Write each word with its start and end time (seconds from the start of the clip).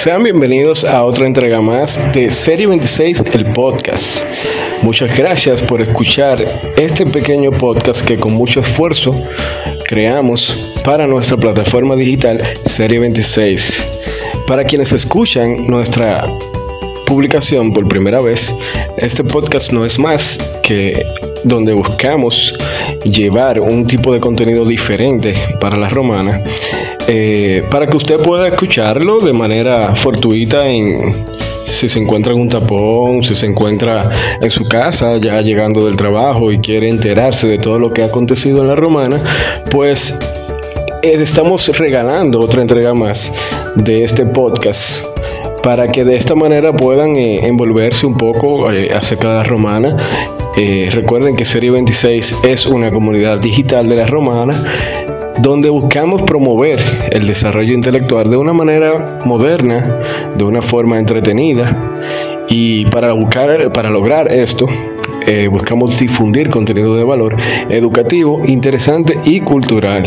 Sean 0.00 0.22
bienvenidos 0.22 0.82
a 0.82 1.04
otra 1.04 1.26
entrega 1.26 1.60
más 1.60 2.10
de 2.14 2.30
Serie 2.30 2.66
26, 2.66 3.22
el 3.34 3.52
podcast. 3.52 4.24
Muchas 4.80 5.14
gracias 5.14 5.60
por 5.62 5.82
escuchar 5.82 6.42
este 6.78 7.04
pequeño 7.04 7.50
podcast 7.50 8.02
que 8.06 8.16
con 8.16 8.32
mucho 8.32 8.60
esfuerzo 8.60 9.14
creamos 9.84 10.72
para 10.84 11.06
nuestra 11.06 11.36
plataforma 11.36 11.96
digital 11.96 12.40
Serie 12.64 12.98
26. 12.98 13.84
Para 14.46 14.64
quienes 14.64 14.90
escuchan 14.92 15.66
nuestra 15.66 16.26
publicación 17.06 17.70
por 17.70 17.86
primera 17.86 18.22
vez, 18.22 18.54
este 18.96 19.22
podcast 19.22 19.70
no 19.70 19.84
es 19.84 19.98
más 19.98 20.38
que 20.62 21.04
donde 21.44 21.74
buscamos 21.74 22.54
llevar 23.04 23.60
un 23.60 23.86
tipo 23.86 24.12
de 24.14 24.20
contenido 24.20 24.64
diferente 24.64 25.34
para 25.60 25.76
la 25.76 25.88
romana, 25.88 26.42
eh, 27.12 27.64
para 27.68 27.88
que 27.88 27.96
usted 27.96 28.20
pueda 28.20 28.46
escucharlo 28.46 29.18
de 29.18 29.32
manera 29.32 29.96
fortuita 29.96 30.68
en 30.68 31.26
si 31.64 31.88
se 31.88 31.98
encuentra 31.98 32.32
en 32.32 32.40
un 32.40 32.48
tapón, 32.48 33.24
si 33.24 33.34
se 33.34 33.46
encuentra 33.46 34.08
en 34.40 34.48
su 34.48 34.68
casa 34.68 35.16
ya 35.16 35.40
llegando 35.40 35.86
del 35.86 35.96
trabajo 35.96 36.52
y 36.52 36.60
quiere 36.60 36.88
enterarse 36.88 37.48
de 37.48 37.58
todo 37.58 37.80
lo 37.80 37.92
que 37.92 38.02
ha 38.02 38.06
acontecido 38.06 38.60
en 38.60 38.68
la 38.68 38.76
romana, 38.76 39.20
pues 39.72 40.16
eh, 41.02 41.16
estamos 41.20 41.66
regalando 41.76 42.38
otra 42.38 42.62
entrega 42.62 42.94
más 42.94 43.32
de 43.74 44.04
este 44.04 44.24
podcast 44.24 45.04
para 45.64 45.90
que 45.90 46.04
de 46.04 46.14
esta 46.14 46.36
manera 46.36 46.72
puedan 46.72 47.16
eh, 47.16 47.44
envolverse 47.44 48.06
un 48.06 48.16
poco 48.16 48.68
acerca 48.68 49.30
de 49.30 49.34
la 49.34 49.42
romana. 49.42 49.96
Eh, 50.56 50.90
recuerden 50.92 51.34
que 51.34 51.44
Serie 51.44 51.72
26 51.72 52.36
es 52.44 52.66
una 52.66 52.92
comunidad 52.92 53.40
digital 53.40 53.88
de 53.88 53.96
la 53.96 54.06
romana 54.06 54.54
donde 55.40 55.70
buscamos 55.70 56.22
promover 56.22 56.78
el 57.10 57.26
desarrollo 57.26 57.72
intelectual 57.72 58.30
de 58.30 58.36
una 58.36 58.52
manera 58.52 59.20
moderna, 59.24 60.00
de 60.36 60.44
una 60.44 60.62
forma 60.62 60.98
entretenida 60.98 62.00
y 62.48 62.84
para, 62.86 63.12
buscar, 63.12 63.72
para 63.72 63.90
lograr 63.90 64.30
esto 64.30 64.66
eh, 65.26 65.48
buscamos 65.48 65.98
difundir 65.98 66.50
contenido 66.50 66.96
de 66.96 67.04
valor 67.04 67.36
educativo, 67.68 68.42
interesante 68.46 69.18
y 69.24 69.40
cultural. 69.40 70.04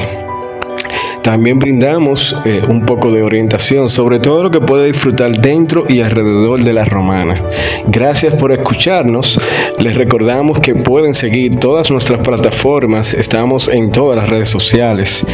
También 1.23 1.57
brindamos 1.57 2.35
eh, 2.45 2.61
un 2.67 2.85
poco 2.85 3.09
de 3.09 3.23
orientación 3.23 3.89
sobre 3.89 4.19
todo 4.19 4.43
lo 4.43 4.51
que 4.51 4.59
puede 4.59 4.87
disfrutar 4.87 5.31
dentro 5.31 5.85
y 5.87 6.01
alrededor 6.01 6.61
de 6.61 6.73
la 6.73 6.83
romana. 6.83 7.41
Gracias 7.87 8.35
por 8.35 8.51
escucharnos. 8.51 9.39
Les 9.79 9.95
recordamos 9.95 10.59
que 10.59 10.75
pueden 10.75 11.13
seguir 11.13 11.55
todas 11.55 11.89
nuestras 11.91 12.19
plataformas. 12.21 13.13
Estamos 13.13 13.69
en 13.69 13.91
todas 13.91 14.17
las 14.17 14.29
redes 14.29 14.49
sociales. 14.49 15.25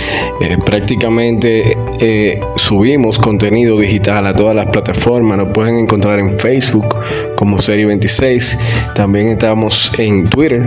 Eh, 0.42 0.58
prácticamente 0.64 1.76
eh, 2.00 2.40
subimos 2.56 3.18
contenido 3.18 3.78
digital 3.80 4.28
a 4.28 4.36
todas 4.36 4.56
las 4.56 4.68
plataformas. 4.68 5.40
Nos 5.40 5.50
pueden 5.50 5.78
encontrar 5.78 6.20
en 6.20 6.38
Facebook 6.38 6.96
como 7.36 7.60
Serie 7.60 7.88
26. 7.88 8.60
También 8.94 9.30
estamos 9.30 9.92
en 9.98 10.24
Twitter 10.26 10.66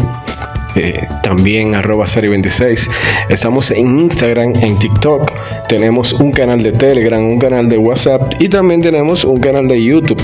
eh, 0.76 1.06
también 1.22 1.74
arroba 1.74 2.06
serie 2.06 2.30
26. 2.30 2.88
Estamos 3.28 3.70
en 3.70 4.00
Instagram, 4.00 4.54
en 4.56 4.78
TikTok, 4.78 5.32
tenemos 5.68 6.12
un 6.12 6.32
canal 6.32 6.62
de 6.62 6.72
Telegram, 6.72 7.22
un 7.22 7.38
canal 7.38 7.68
de 7.68 7.78
WhatsApp 7.78 8.34
y 8.40 8.48
también 8.48 8.80
tenemos 8.80 9.24
un 9.24 9.38
canal 9.38 9.68
de 9.68 9.82
YouTube. 9.82 10.22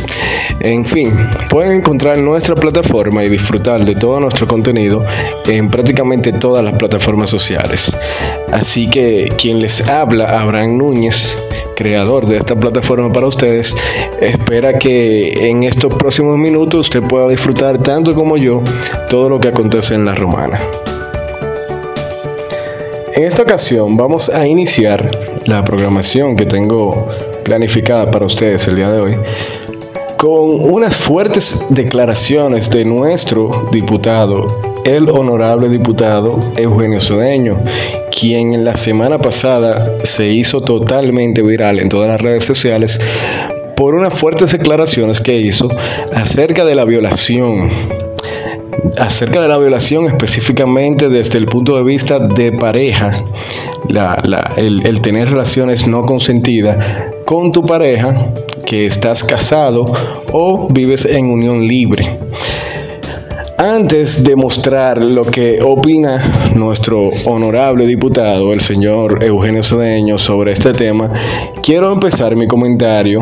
En 0.60 0.84
fin, 0.84 1.12
pueden 1.50 1.78
encontrar 1.78 2.18
nuestra 2.18 2.54
plataforma 2.54 3.24
y 3.24 3.28
disfrutar 3.28 3.84
de 3.84 3.94
todo 3.94 4.20
nuestro 4.20 4.46
contenido 4.46 5.04
en 5.46 5.70
prácticamente 5.70 6.32
todas 6.32 6.64
las 6.64 6.74
plataformas 6.74 7.30
sociales. 7.30 7.94
Así 8.50 8.88
que 8.88 9.32
quien 9.38 9.60
les 9.60 9.88
habla, 9.88 10.40
Abraham 10.40 10.78
Núñez, 10.78 11.36
creador 11.78 12.26
de 12.26 12.38
esta 12.38 12.56
plataforma 12.56 13.12
para 13.12 13.28
ustedes, 13.28 13.72
espera 14.20 14.76
que 14.80 15.48
en 15.48 15.62
estos 15.62 15.94
próximos 15.94 16.36
minutos 16.36 16.88
usted 16.88 17.00
pueda 17.06 17.28
disfrutar 17.28 17.78
tanto 17.78 18.16
como 18.16 18.36
yo 18.36 18.62
todo 19.08 19.28
lo 19.28 19.38
que 19.38 19.46
acontece 19.46 19.94
en 19.94 20.04
la 20.04 20.16
romana. 20.16 20.60
En 23.14 23.22
esta 23.22 23.42
ocasión 23.42 23.96
vamos 23.96 24.28
a 24.28 24.44
iniciar 24.44 25.08
la 25.46 25.64
programación 25.64 26.34
que 26.34 26.46
tengo 26.46 27.10
planificada 27.44 28.10
para 28.10 28.26
ustedes 28.26 28.66
el 28.66 28.74
día 28.74 28.90
de 28.90 29.00
hoy 29.00 29.14
con 30.16 30.72
unas 30.72 30.96
fuertes 30.96 31.66
declaraciones 31.70 32.68
de 32.70 32.84
nuestro 32.84 33.68
diputado, 33.70 34.67
el 34.84 35.08
honorable 35.08 35.68
diputado 35.68 36.38
Eugenio 36.56 37.00
Cedeño, 37.00 37.56
quien 38.10 38.54
en 38.54 38.64
la 38.64 38.76
semana 38.76 39.18
pasada 39.18 39.98
se 40.02 40.28
hizo 40.28 40.60
totalmente 40.60 41.42
viral 41.42 41.78
en 41.78 41.88
todas 41.88 42.08
las 42.08 42.20
redes 42.20 42.44
sociales 42.44 43.00
por 43.76 43.94
unas 43.94 44.14
fuertes 44.14 44.52
declaraciones 44.52 45.20
que 45.20 45.38
hizo 45.38 45.68
acerca 46.14 46.64
de 46.64 46.74
la 46.74 46.84
violación 46.84 47.68
acerca 48.98 49.40
de 49.40 49.48
la 49.48 49.58
violación 49.58 50.06
específicamente 50.06 51.08
desde 51.08 51.38
el 51.38 51.46
punto 51.46 51.76
de 51.76 51.82
vista 51.82 52.18
de 52.18 52.52
pareja, 52.52 53.24
el, 54.56 55.00
tener 55.02 55.30
relaciones 55.30 55.86
no 55.86 56.02
consentidas 56.02 56.84
con 57.24 57.52
tu 57.52 57.64
pareja, 57.64 58.32
que 58.66 58.86
estás 58.86 59.24
casado 59.24 59.86
o 60.32 60.68
vives 60.70 61.06
en 61.06 61.30
unión 61.30 61.66
libre. 61.66 62.18
Antes 63.58 64.22
de 64.22 64.36
mostrar 64.36 65.04
lo 65.04 65.24
que 65.24 65.58
opina 65.60 66.22
nuestro 66.54 67.10
honorable 67.26 67.86
diputado, 67.86 68.52
el 68.52 68.60
señor 68.60 69.24
Eugenio 69.24 69.64
Cedeño, 69.64 70.16
sobre 70.16 70.52
este 70.52 70.72
tema, 70.72 71.12
quiero 71.60 71.92
empezar 71.92 72.36
mi 72.36 72.46
comentario 72.46 73.20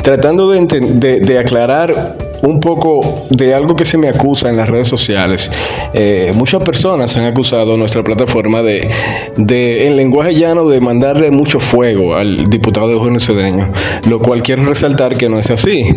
tratando 0.00 0.48
de, 0.48 1.20
de 1.20 1.38
aclarar 1.40 2.25
un 2.42 2.60
poco 2.60 3.26
de 3.30 3.54
algo 3.54 3.76
que 3.76 3.84
se 3.84 3.98
me 3.98 4.08
acusa 4.08 4.48
en 4.48 4.56
las 4.56 4.68
redes 4.68 4.88
sociales. 4.88 5.50
Eh, 5.92 6.32
muchas 6.34 6.62
personas 6.62 7.16
han 7.16 7.24
acusado 7.24 7.76
nuestra 7.76 8.02
plataforma 8.02 8.62
de, 8.62 8.88
de, 9.36 9.86
en 9.86 9.96
lenguaje 9.96 10.34
llano, 10.34 10.68
de 10.68 10.80
mandarle 10.80 11.30
mucho 11.30 11.60
fuego 11.60 12.14
al 12.14 12.48
diputado 12.50 12.90
Eugenio 12.92 13.20
Cedeño, 13.20 13.70
lo 14.08 14.18
cual 14.18 14.42
quiero 14.42 14.64
resaltar 14.64 15.16
que 15.16 15.28
no 15.28 15.38
es 15.38 15.50
así. 15.50 15.94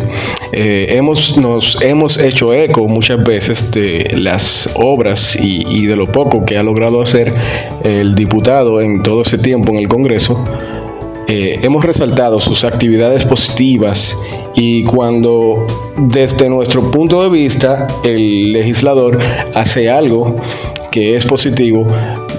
Eh, 0.52 0.86
hemos, 0.90 1.36
nos 1.36 1.80
hemos 1.82 2.18
hecho 2.18 2.52
eco 2.52 2.86
muchas 2.88 3.22
veces 3.22 3.70
de 3.70 4.14
las 4.18 4.70
obras 4.74 5.36
y 5.40 5.86
de 5.86 5.96
lo 5.96 6.06
poco 6.06 6.44
que 6.44 6.58
ha 6.58 6.62
logrado 6.62 7.00
hacer 7.00 7.32
el 7.84 8.14
diputado 8.14 8.80
en 8.80 9.02
todo 9.02 9.22
ese 9.22 9.38
tiempo 9.38 9.72
en 9.72 9.78
el 9.78 9.88
Congreso. 9.88 10.42
Eh, 11.32 11.60
hemos 11.62 11.84
resaltado 11.84 12.40
sus 12.40 12.64
actividades 12.64 13.24
positivas 13.24 14.18
y 14.56 14.82
cuando 14.82 15.64
desde 15.96 16.48
nuestro 16.48 16.90
punto 16.90 17.22
de 17.22 17.28
vista 17.28 17.86
el 18.02 18.52
legislador 18.52 19.16
hace 19.54 19.88
algo 19.88 20.34
que 20.90 21.14
es 21.14 21.24
positivo, 21.24 21.86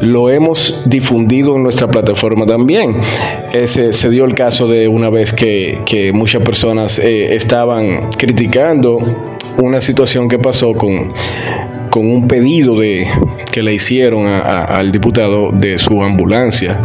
lo 0.01 0.29
hemos 0.29 0.83
difundido 0.85 1.55
en 1.55 1.63
nuestra 1.63 1.87
plataforma 1.87 2.45
también. 2.45 2.97
Se 3.65 4.09
dio 4.09 4.25
el 4.25 4.35
caso 4.35 4.67
de 4.67 4.89
una 4.89 5.09
vez 5.09 5.31
que, 5.31 6.11
muchas 6.13 6.43
personas 6.43 6.99
eh, 6.99 7.33
estaban 7.33 8.09
criticando 8.17 8.97
una 9.57 9.79
situación 9.79 10.27
que 10.27 10.37
pasó 10.37 10.73
con, 10.73 11.07
con 11.91 12.09
un 12.09 12.27
pedido 12.27 12.75
de, 12.79 13.05
que 13.51 13.61
le 13.61 13.73
hicieron 13.73 14.25
al 14.27 14.91
diputado 14.91 15.51
de 15.51 15.77
su 15.77 16.01
ambulancia 16.01 16.79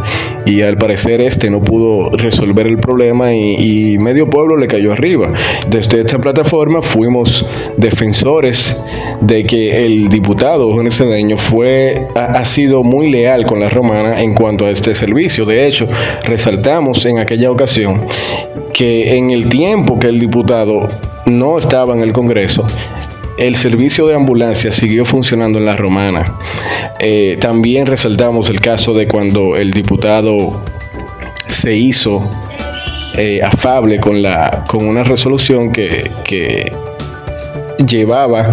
y 0.44 0.62
al 0.62 0.76
parecer 0.76 1.20
este 1.20 1.48
no 1.48 1.60
pudo 1.60 2.10
resolver 2.10 2.66
el 2.66 2.78
problema 2.78 3.32
y, 3.34 3.96
medio 3.98 4.28
pueblo 4.28 4.56
le 4.56 4.66
cayó 4.66 4.92
arriba. 4.92 5.32
Desde 5.68 6.00
esta 6.00 6.18
plataforma 6.18 6.82
fuimos 6.82 7.46
defensores 7.76 8.82
de 9.20 9.44
que 9.44 9.86
el 9.86 10.08
diputado 10.08 10.72
Juan 10.72 10.90
Cedeño 10.90 11.36
fue, 11.36 12.08
ha, 12.14 12.44
sido 12.44 12.82
muy 12.82 13.10
leal 13.10 13.46
con 13.46 13.60
la 13.60 13.68
romana 13.68 14.20
en 14.20 14.34
cuanto 14.34 14.66
a 14.66 14.70
este 14.70 14.94
servicio. 14.94 15.44
De 15.44 15.66
hecho, 15.66 15.88
resaltamos 16.24 17.04
en 17.06 17.18
aquella 17.18 17.50
ocasión 17.50 18.02
que 18.72 19.16
en 19.16 19.30
el 19.30 19.48
tiempo 19.48 19.98
que 19.98 20.08
el 20.08 20.20
diputado 20.20 20.86
no 21.26 21.58
estaba 21.58 21.94
en 21.94 22.02
el 22.02 22.12
Congreso, 22.12 22.66
el 23.36 23.56
servicio 23.56 24.06
de 24.06 24.14
ambulancia 24.14 24.72
siguió 24.72 25.04
funcionando 25.04 25.58
en 25.58 25.66
la 25.66 25.76
romana. 25.76 26.24
Eh, 26.98 27.36
también 27.40 27.86
resaltamos 27.86 28.50
el 28.50 28.60
caso 28.60 28.94
de 28.94 29.06
cuando 29.06 29.56
el 29.56 29.72
diputado 29.72 30.62
se 31.48 31.74
hizo 31.74 32.30
eh, 33.16 33.40
afable 33.42 33.98
con, 33.98 34.22
la, 34.22 34.64
con 34.66 34.86
una 34.86 35.02
resolución 35.02 35.72
que, 35.72 36.10
que 36.24 36.72
llevaba 37.86 38.48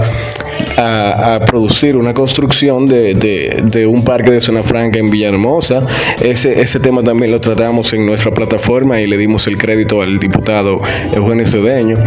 a, 0.78 1.40
producir 1.46 1.98
una 1.98 2.14
construcción 2.14 2.86
de, 2.86 3.88
un 3.88 4.04
parque 4.04 4.32
de 4.32 4.42
zona 4.42 4.64
franca 4.64 5.00
en 5.00 5.10
Villahermosa. 5.10 5.86
Ese, 6.22 6.62
ese 6.62 6.80
tema 6.80 7.04
también 7.04 7.32
lo 7.32 7.40
tratamos 7.40 7.94
en 7.94 8.06
nuestra 8.06 8.32
plataforma 8.32 9.00
y 9.00 9.08
le 9.08 9.18
dimos 9.18 9.48
el 9.48 9.58
crédito 9.58 10.02
al 10.02 10.20
diputado 10.20 10.82
Eugenio 11.14 11.46
Cedeño. 11.46 11.98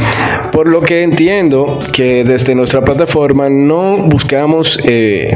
Por 0.52 0.68
lo 0.68 0.80
que 0.80 1.02
entiendo 1.02 1.78
que 1.92 2.24
desde 2.24 2.54
nuestra 2.54 2.82
plataforma 2.82 3.48
no 3.48 3.98
buscamos 4.08 4.78
eh, 4.84 5.34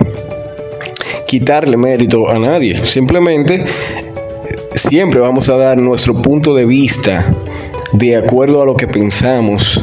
quitarle 1.27 1.77
mérito 1.77 2.29
a 2.31 2.39
nadie, 2.39 2.85
simplemente 2.85 3.65
siempre 4.75 5.21
vamos 5.21 5.49
a 5.49 5.57
dar 5.57 5.79
nuestro 5.79 6.15
punto 6.15 6.55
de 6.55 6.65
vista 6.65 7.31
de 7.93 8.17
acuerdo 8.17 8.63
a 8.63 8.67
lo 8.67 8.77
que 8.77 8.87
pensamos, 8.87 9.81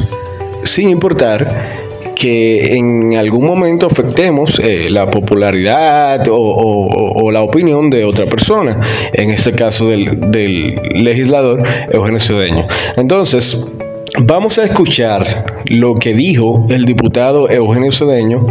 sin 0.64 0.88
importar 0.90 1.77
que 2.18 2.76
en 2.76 3.16
algún 3.16 3.46
momento 3.46 3.86
afectemos 3.86 4.58
eh, 4.58 4.88
la 4.90 5.06
popularidad 5.06 6.26
o, 6.30 7.30
la 7.30 7.42
opinión 7.42 7.90
de 7.90 8.04
otra 8.04 8.26
persona, 8.26 8.80
en 9.12 9.30
este 9.30 9.52
caso 9.52 9.86
del, 9.86 10.30
del 10.30 10.74
legislador 10.94 11.62
Eugenio 11.90 12.20
Cedeño. 12.20 12.66
Entonces, 12.96 13.74
Vamos 14.20 14.58
a 14.58 14.64
escuchar 14.64 15.62
lo 15.66 15.94
que 15.94 16.12
dijo 16.12 16.66
el 16.70 16.86
diputado 16.86 17.48
Eugenio 17.48 17.92
Cedeño 17.92 18.46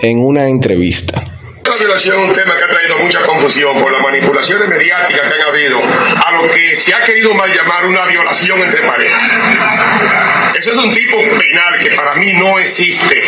en 0.00 0.18
una 0.18 0.48
entrevista. 0.48 1.22
La 1.74 1.80
violación 1.80 2.22
es 2.22 2.28
un 2.28 2.34
tema 2.36 2.56
que 2.56 2.62
ha 2.62 2.68
traído 2.68 2.98
mucha 2.98 3.20
confusión 3.22 3.82
por 3.82 3.90
las 3.90 4.00
manipulaciones 4.00 4.68
mediáticas 4.68 5.22
que 5.22 5.34
han 5.34 5.48
habido 5.48 5.82
a 5.82 6.30
lo 6.30 6.48
que 6.48 6.76
se 6.76 6.94
ha 6.94 7.02
querido 7.02 7.34
mal 7.34 7.52
llamar 7.52 7.86
una 7.86 8.06
violación 8.06 8.60
entre 8.60 8.82
parejas. 8.82 9.20
Ese 10.54 10.70
es 10.70 10.76
un 10.76 10.94
tipo 10.94 11.16
penal 11.18 11.80
que 11.80 11.90
para 11.96 12.14
mí 12.14 12.32
no 12.34 12.60
existe. 12.60 13.24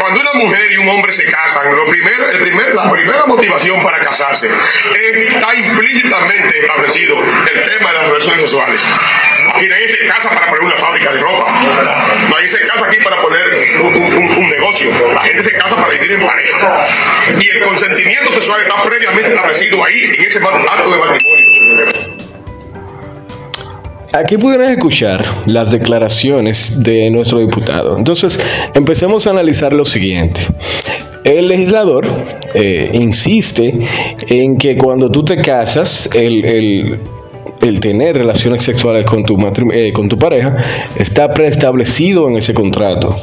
Cuando 0.00 0.20
una 0.20 0.32
mujer 0.32 0.72
y 0.72 0.76
un 0.78 0.88
hombre 0.88 1.12
se 1.12 1.24
casan, 1.26 1.76
lo 1.76 1.84
primero, 1.86 2.30
el 2.30 2.40
primer, 2.40 2.74
la 2.74 2.90
primera 2.90 3.26
motivación 3.26 3.80
para 3.80 4.00
casarse 4.00 4.50
está 5.28 5.54
implícitamente 5.54 6.62
establecido 6.62 7.16
el 7.22 7.62
tema 7.64 7.92
de 7.92 7.98
las 7.98 8.08
relaciones 8.08 8.40
sexuales. 8.40 8.82
Aquí 9.54 9.68
nadie 9.68 9.86
se 9.86 10.04
casa 10.06 10.30
para 10.30 10.48
poner 10.48 10.64
una 10.64 10.76
fábrica 10.76 11.12
de 11.12 11.20
ropa. 11.20 11.46
Nadie 12.28 12.48
se 12.48 12.60
casa 12.66 12.86
aquí 12.86 12.98
para 13.04 13.22
poner 13.22 13.54
en 16.14 16.26
pareja. 16.26 16.86
Y 17.40 17.48
el 17.48 17.62
consentimiento 17.62 18.32
sexual 18.32 18.62
está 18.62 18.82
previamente 18.82 19.30
establecido 19.30 19.84
ahí 19.84 20.00
en 20.16 20.24
ese 20.24 20.38
acto 20.38 20.90
de 20.90 20.98
matrimonio. 20.98 22.22
Aquí 24.14 24.36
pudieron 24.36 24.70
escuchar 24.70 25.24
las 25.46 25.70
declaraciones 25.70 26.82
de 26.82 27.08
nuestro 27.10 27.38
diputado. 27.38 27.96
Entonces, 27.96 28.38
empecemos 28.74 29.26
a 29.26 29.30
analizar 29.30 29.72
lo 29.72 29.86
siguiente. 29.86 30.40
El 31.24 31.48
legislador 31.48 32.06
eh, 32.52 32.90
insiste 32.92 33.72
en 34.28 34.58
que 34.58 34.76
cuando 34.76 35.10
tú 35.10 35.24
te 35.24 35.38
casas, 35.38 36.10
el, 36.14 36.98
tener 37.80 38.16
relaciones 38.16 38.62
sexuales 38.62 39.06
con 39.06 39.24
tu, 39.24 39.36
eh, 39.72 39.92
con 39.92 40.08
tu 40.08 40.18
pareja 40.18 40.56
está 40.96 41.32
preestablecido 41.32 42.28
en 42.28 42.36
ese 42.36 42.54
contrato. 42.54 43.14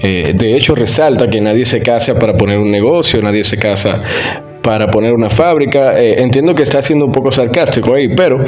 Eh, 0.00 0.32
de 0.34 0.56
hecho, 0.56 0.74
resalta 0.74 1.28
que 1.28 1.40
nadie 1.40 1.66
se 1.66 1.80
casa 1.80 2.18
para 2.18 2.36
poner 2.36 2.58
un 2.58 2.70
negocio, 2.70 3.20
nadie 3.22 3.44
se 3.44 3.56
casa 3.56 4.00
para 4.62 4.90
poner 4.90 5.12
una 5.12 5.30
fábrica. 5.30 5.98
entiendo 5.98 6.54
que 6.54 6.62
está 6.62 6.82
siendo 6.82 7.06
un 7.06 7.12
poco 7.12 7.32
sarcástico 7.32 7.94
ahí, 7.94 8.14
pero 8.14 8.44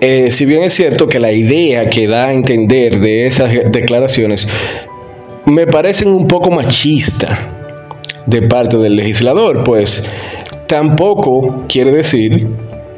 eh, 0.00 0.30
si 0.30 0.44
bien 0.44 0.62
es 0.62 0.74
cierto 0.74 1.08
que 1.08 1.18
la 1.18 1.32
idea 1.32 1.88
que 1.88 2.06
da 2.06 2.26
a 2.26 2.32
entender 2.32 3.00
de 3.00 3.26
esas 3.26 3.50
declaraciones 3.72 4.46
me 5.46 5.66
parecen 5.66 6.08
un 6.08 6.28
poco 6.28 6.50
machista 6.50 7.38
de 8.26 8.42
parte 8.42 8.76
del 8.76 8.96
legislador, 8.96 9.64
pues 9.64 10.06
tampoco 10.66 11.64
quiere 11.68 11.92
decir 11.92 12.46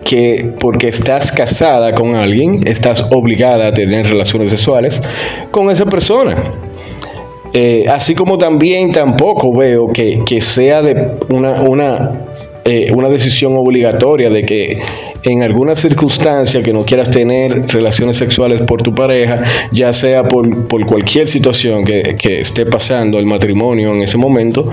que 0.09 0.55
porque 0.59 0.89
estás 0.89 1.31
casada 1.31 1.95
con 1.95 2.15
alguien, 2.15 2.67
estás 2.67 3.05
obligada 3.11 3.67
a 3.67 3.75
tener 3.75 4.07
relaciones 4.07 4.51
sexuales 4.51 5.03
con 5.51 5.71
esa 5.71 5.85
persona. 5.85 6.37
Eh, 7.53 7.85
así 7.91 8.15
como 8.15 8.39
también 8.39 8.93
tampoco 8.93 9.53
veo 9.55 9.93
que, 9.93 10.41
sea 10.41 10.81
de 10.81 11.19
una, 11.29 11.61
una, 11.63 12.21
eh, 12.65 12.91
una 12.95 13.09
decisión 13.09 13.55
obligatoria 13.57 14.31
de 14.31 14.45
que 14.45 14.81
en 15.25 15.43
alguna 15.43 15.77
circunstancia 15.77 16.63
que 16.63 16.73
no 16.73 16.85
quieras 16.85 17.11
tener 17.11 17.67
relaciones 17.69 18.17
sexuales 18.17 18.63
por 18.63 18.83
tu 18.83 18.95
pareja, 18.95 19.41
ya 19.73 19.93
sea 19.93 20.23
por, 20.23 20.69
cualquier 20.87 21.29
situación 21.29 21.85
que, 21.85 22.17
que 22.19 22.41
esté 22.41 22.65
pasando 22.65 23.19
el 23.19 23.27
matrimonio 23.27 23.95
en 23.95 24.03
ese 24.03 24.17
momento, 24.17 24.71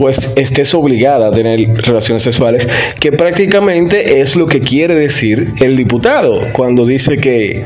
pues 0.00 0.32
estés 0.36 0.74
obligada 0.74 1.28
a 1.28 1.30
tener 1.30 1.60
relaciones 1.76 2.22
sexuales, 2.22 2.66
que 2.98 3.12
prácticamente 3.12 4.22
es 4.22 4.34
lo 4.34 4.46
que 4.46 4.60
quiere 4.60 4.94
decir 4.94 5.52
el 5.60 5.76
diputado 5.76 6.40
cuando 6.54 6.86
dice 6.86 7.18
que 7.18 7.62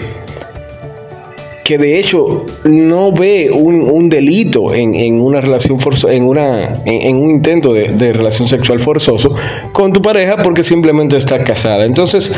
que 1.65 1.79
de 1.79 1.99
hecho 1.99 2.45
no 2.65 3.11
ve 3.11 3.51
un, 3.51 4.11
delito 4.11 4.75
en, 4.75 5.21
una 5.21 5.41
relación 5.41 5.79
en, 6.11 6.25
una, 6.25 6.83
en, 6.85 7.17
un 7.17 7.31
intento 7.31 7.73
de, 7.73 8.13
relación 8.13 8.49
sexual 8.49 8.79
forzoso 8.81 9.35
con 9.73 9.91
tu 9.91 10.03
pareja 10.03 10.43
porque 10.43 10.63
simplemente 10.63 11.17
está 11.17 11.43
casada. 11.43 11.87
Entonces, 11.87 12.31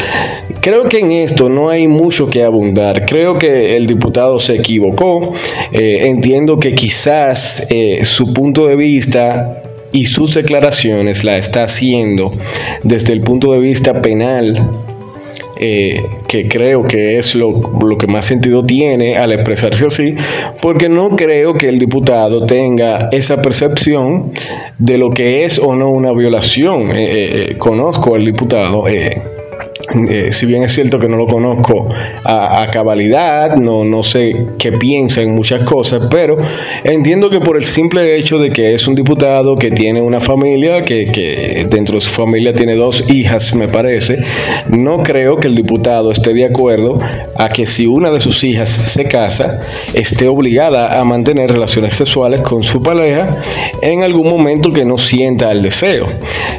creo 0.60 0.84
que 0.84 1.00
en 1.00 1.10
esto 1.10 1.48
no 1.48 1.70
hay 1.70 1.88
mucho 1.88 2.30
que 2.30 2.44
abundar. 2.44 3.04
Creo 3.04 3.36
que 3.36 3.76
el 3.76 3.88
diputado 3.88 4.38
se 4.38 4.54
equivocó. 4.54 5.32
Eh, 5.72 6.06
entiendo 6.06 6.60
que 6.60 6.74
quizás 6.74 7.66
eh, 7.68 8.04
su 8.04 8.32
punto 8.32 8.68
de 8.68 8.76
vista 8.76 9.60
y 9.96 10.04
sus 10.04 10.34
declaraciones 10.34 11.24
la 11.24 11.38
está 11.38 11.64
haciendo 11.64 12.30
desde 12.82 13.14
el 13.14 13.20
punto 13.20 13.52
de 13.52 13.60
vista 13.60 14.02
penal 14.02 14.70
eh, 15.58 16.04
que 16.28 16.48
creo 16.48 16.84
que 16.84 17.18
es 17.18 17.34
lo, 17.34 17.62
que 17.98 18.06
más 18.06 18.26
sentido 18.26 18.62
tiene 18.62 19.16
al 19.16 19.32
expresarse 19.32 19.86
así, 19.86 20.14
porque 20.60 20.90
no 20.90 21.16
creo 21.16 21.54
que 21.54 21.70
el 21.70 21.78
diputado 21.78 22.44
tenga 22.44 23.08
esa 23.10 23.40
percepción 23.40 24.32
de 24.78 24.98
lo 24.98 25.12
que 25.12 25.46
es 25.46 25.58
o 25.58 25.74
no 25.74 25.88
una 25.88 26.12
violación. 26.12 26.90
Eh, 26.90 27.52
eh, 27.52 27.58
conozco 27.58 28.14
al 28.14 28.24
diputado. 28.26 28.84
Eh, 30.08 30.28
si 30.32 30.46
bien 30.46 30.62
es 30.62 30.72
cierto 30.72 30.98
que 30.98 31.08
no 31.08 31.16
lo 31.16 31.26
conozco 31.26 31.88
a, 32.24 32.68
cabalidad, 32.70 33.56
no, 33.56 33.84
no 33.84 34.02
sé 34.02 34.48
qué 34.58 34.72
piensa 34.72 35.22
en 35.22 35.34
muchas 35.34 35.62
cosas, 35.62 36.08
pero 36.10 36.36
entiendo 36.84 37.30
que 37.30 37.40
por 37.40 37.56
el 37.56 37.64
simple 37.64 38.16
hecho 38.16 38.38
de 38.38 38.50
que 38.50 38.74
es 38.74 38.86
un 38.88 38.94
diputado 38.94 39.56
que 39.56 39.70
tiene 39.70 40.02
una 40.02 40.20
familia, 40.20 40.84
que, 40.84 41.06
que 41.06 41.66
dentro 41.70 41.94
de 41.94 42.00
su 42.00 42.10
familia 42.10 42.54
tiene 42.54 42.74
dos 42.74 43.04
hijas, 43.08 43.54
me 43.54 43.68
parece, 43.68 44.18
no 44.68 45.02
creo 45.02 45.36
que 45.36 45.48
el 45.48 45.54
diputado 45.54 46.10
esté 46.10 46.34
de 46.34 46.44
acuerdo 46.44 46.98
a 47.36 47.48
que 47.48 47.64
si 47.64 47.86
una 47.86 48.10
de 48.10 48.20
sus 48.20 48.42
hijas 48.44 48.68
se 48.68 49.04
casa, 49.04 49.60
esté 49.94 50.28
obligada 50.28 51.00
a 51.00 51.04
mantener 51.04 51.50
relaciones 51.50 51.94
sexuales 51.96 52.40
con 52.40 52.62
su 52.62 52.82
pareja 52.82 53.40
en 53.80 54.02
algún 54.02 54.28
momento 54.28 54.72
que 54.72 54.84
no 54.84 54.98
sienta 54.98 55.52
el 55.52 55.62
deseo. 55.62 56.08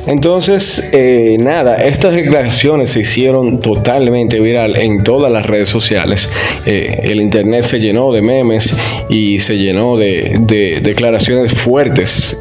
Entonces, 0.07 0.89
eh, 0.93 1.37
nada, 1.39 1.75
estas 1.75 2.13
declaraciones 2.13 2.91
se 2.91 3.01
hicieron 3.01 3.26
totalmente 3.59 4.39
viral 4.39 4.75
en 4.75 5.03
todas 5.03 5.31
las 5.31 5.45
redes 5.45 5.69
sociales. 5.69 6.29
Eh, 6.65 6.99
el 7.03 7.21
internet 7.21 7.63
se 7.63 7.79
llenó 7.79 8.11
de 8.11 8.21
memes 8.21 8.75
y 9.09 9.39
se 9.39 9.57
llenó 9.57 9.97
de, 9.97 10.79
declaraciones 10.81 11.53
fuertes 11.53 12.39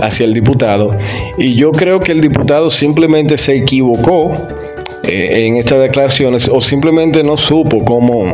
hacia 0.00 0.24
el 0.24 0.34
diputado. 0.34 0.96
Y 1.38 1.54
yo 1.54 1.72
creo 1.72 2.00
que 2.00 2.12
el 2.12 2.20
diputado 2.20 2.70
simplemente 2.70 3.36
se 3.36 3.56
equivocó 3.56 4.32
eh, 5.04 5.46
en 5.46 5.56
estas 5.56 5.80
declaraciones 5.80 6.48
o 6.48 6.60
simplemente 6.60 7.22
no 7.22 7.36
supo 7.36 7.84
cómo, 7.84 8.32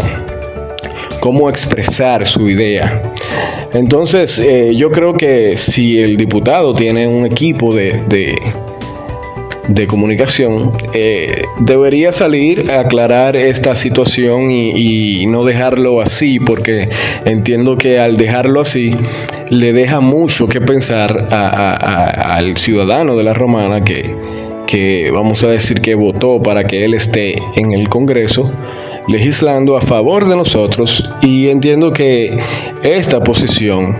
cómo 1.21 1.49
expresar 1.49 2.27
su 2.27 2.49
idea. 2.49 3.03
Entonces, 3.73 4.39
eh, 4.39 4.75
yo 4.75 4.91
creo 4.91 5.15
que 5.15 5.57
si 5.57 6.01
el 6.01 6.17
diputado 6.17 6.73
tiene 6.73 7.07
un 7.07 7.27
equipo 7.27 7.75
de, 7.75 8.35
comunicación, 9.87 10.73
eh, 10.93 11.43
debería 11.61 12.13
salir 12.13 12.71
a 12.71 12.81
aclarar 12.81 13.37
esta 13.37 13.75
situación 13.75 14.51
y, 14.51 15.27
no 15.27 15.45
dejarlo 15.45 16.01
así, 16.01 16.39
porque 16.39 16.89
entiendo 17.25 17.77
que 17.77 17.99
al 17.99 18.17
dejarlo 18.17 18.61
así, 18.61 18.93
le 19.51 19.73
deja 19.73 20.01
mucho 20.01 20.47
que 20.47 20.61
pensar 20.61 21.33
al 21.33 22.57
ciudadano 22.57 23.17
de 23.17 23.25
la 23.25 23.35
Romana 23.35 23.83
que, 23.83 24.15
que 24.67 25.11
vamos 25.13 25.43
a 25.43 25.49
decir 25.49 25.81
que 25.81 25.95
votó 25.95 26.43
para 26.43 26.65
que 26.65 26.85
él 26.85 26.95
esté 26.95 27.37
en 27.57 27.73
el 27.73 27.89
Congreso 27.89 28.53
legislando 29.09 29.77
a 29.77 29.81
favor 29.81 30.29
de 30.29 30.37
nosotros 30.37 31.09
y 31.23 31.49
entiendo 31.49 31.93
que 31.93 32.37
esta 32.83 33.21
posición 33.21 33.97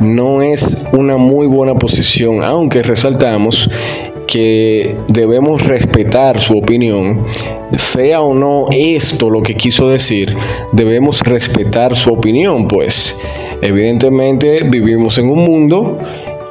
no 0.00 0.42
es 0.42 0.88
una 0.92 1.18
muy 1.18 1.46
buena 1.46 1.74
posición, 1.74 2.42
aunque 2.42 2.82
resaltamos 2.82 3.70
que 4.30 4.96
debemos 5.08 5.66
respetar 5.66 6.38
su 6.38 6.56
opinión, 6.56 7.24
sea 7.76 8.20
o 8.20 8.32
no 8.32 8.66
esto 8.70 9.28
lo 9.28 9.42
que 9.42 9.56
quiso 9.56 9.88
decir, 9.88 10.36
debemos 10.72 11.20
respetar 11.22 11.96
su 11.96 12.12
opinión, 12.12 12.68
pues. 12.68 13.20
Evidentemente 13.60 14.62
vivimos 14.62 15.18
en 15.18 15.30
un 15.30 15.44
mundo 15.44 15.98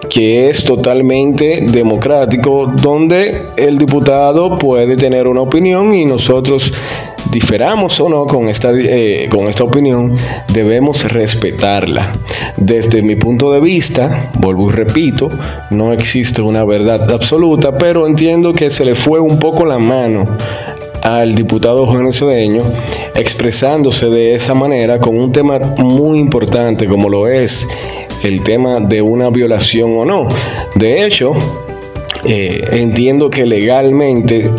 que 0.10 0.50
es 0.50 0.64
totalmente 0.64 1.62
democrático, 1.62 2.66
donde 2.66 3.44
el 3.56 3.78
diputado 3.78 4.58
puede 4.58 4.98
tener 4.98 5.28
una 5.28 5.42
opinión 5.42 5.94
y 5.94 6.06
nosotros 6.06 6.74
diferamos 7.32 8.00
o 8.00 8.10
no 8.10 8.26
con 8.26 8.50
esta, 8.50 8.72
eh, 8.74 9.30
con 9.30 9.48
esta 9.48 9.64
opinión, 9.64 10.18
debemos 10.52 11.04
respetarla. 11.12 12.12
Desde 12.58 13.02
mi 13.02 13.16
punto 13.16 13.52
de 13.52 13.60
vista, 13.60 14.32
vuelvo 14.40 14.70
y 14.70 14.74
repito, 14.74 15.30
no 15.70 15.94
existe 15.94 16.42
una 16.42 16.64
verdad 16.66 17.12
absoluta, 17.12 17.78
pero 17.78 18.08
entiendo 18.08 18.54
que 18.54 18.70
se 18.70 18.84
le 18.84 18.96
fue 18.96 19.20
un 19.20 19.38
poco 19.40 19.66
la 19.66 19.78
mano 19.78 20.26
al 21.02 21.36
diputado 21.36 21.86
Eugenio 21.86 22.12
Cedeño 22.12 22.64
expresándose 23.16 24.08
de 24.08 24.36
esa 24.36 24.54
manera 24.54 25.00
con 25.00 25.18
un 25.18 25.32
tema 25.32 25.60
muy 25.78 26.20
importante 26.20 26.88
como 26.88 27.08
lo 27.10 27.28
es 27.28 27.66
el 28.24 28.44
tema 28.44 28.80
de 28.80 29.02
una 29.02 29.30
violación 29.30 29.96
o 29.96 30.06
no. 30.06 30.28
De 30.76 31.06
hecho, 31.06 31.34
eh, 32.26 32.62
entiendo 32.72 33.30
que 33.30 33.46
legalmente 33.46 34.50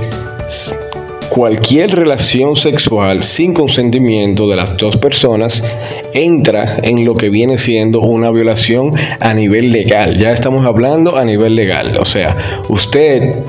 cualquier 1.30 1.94
relación 1.94 2.56
sexual 2.56 3.22
sin 3.22 3.54
consentimiento 3.54 4.48
de 4.48 4.56
las 4.56 4.76
dos 4.76 4.96
personas 4.96 5.62
entra 6.12 6.78
en 6.82 7.04
lo 7.04 7.14
que 7.14 7.30
viene 7.30 7.56
siendo 7.56 8.00
una 8.00 8.30
violación 8.30 8.90
a 9.20 9.32
nivel 9.32 9.70
legal. 9.70 10.16
Ya 10.16 10.32
estamos 10.32 10.66
hablando 10.66 11.16
a 11.16 11.24
nivel 11.24 11.54
legal. 11.54 11.96
O 11.98 12.04
sea, 12.04 12.36
usted 12.68 13.44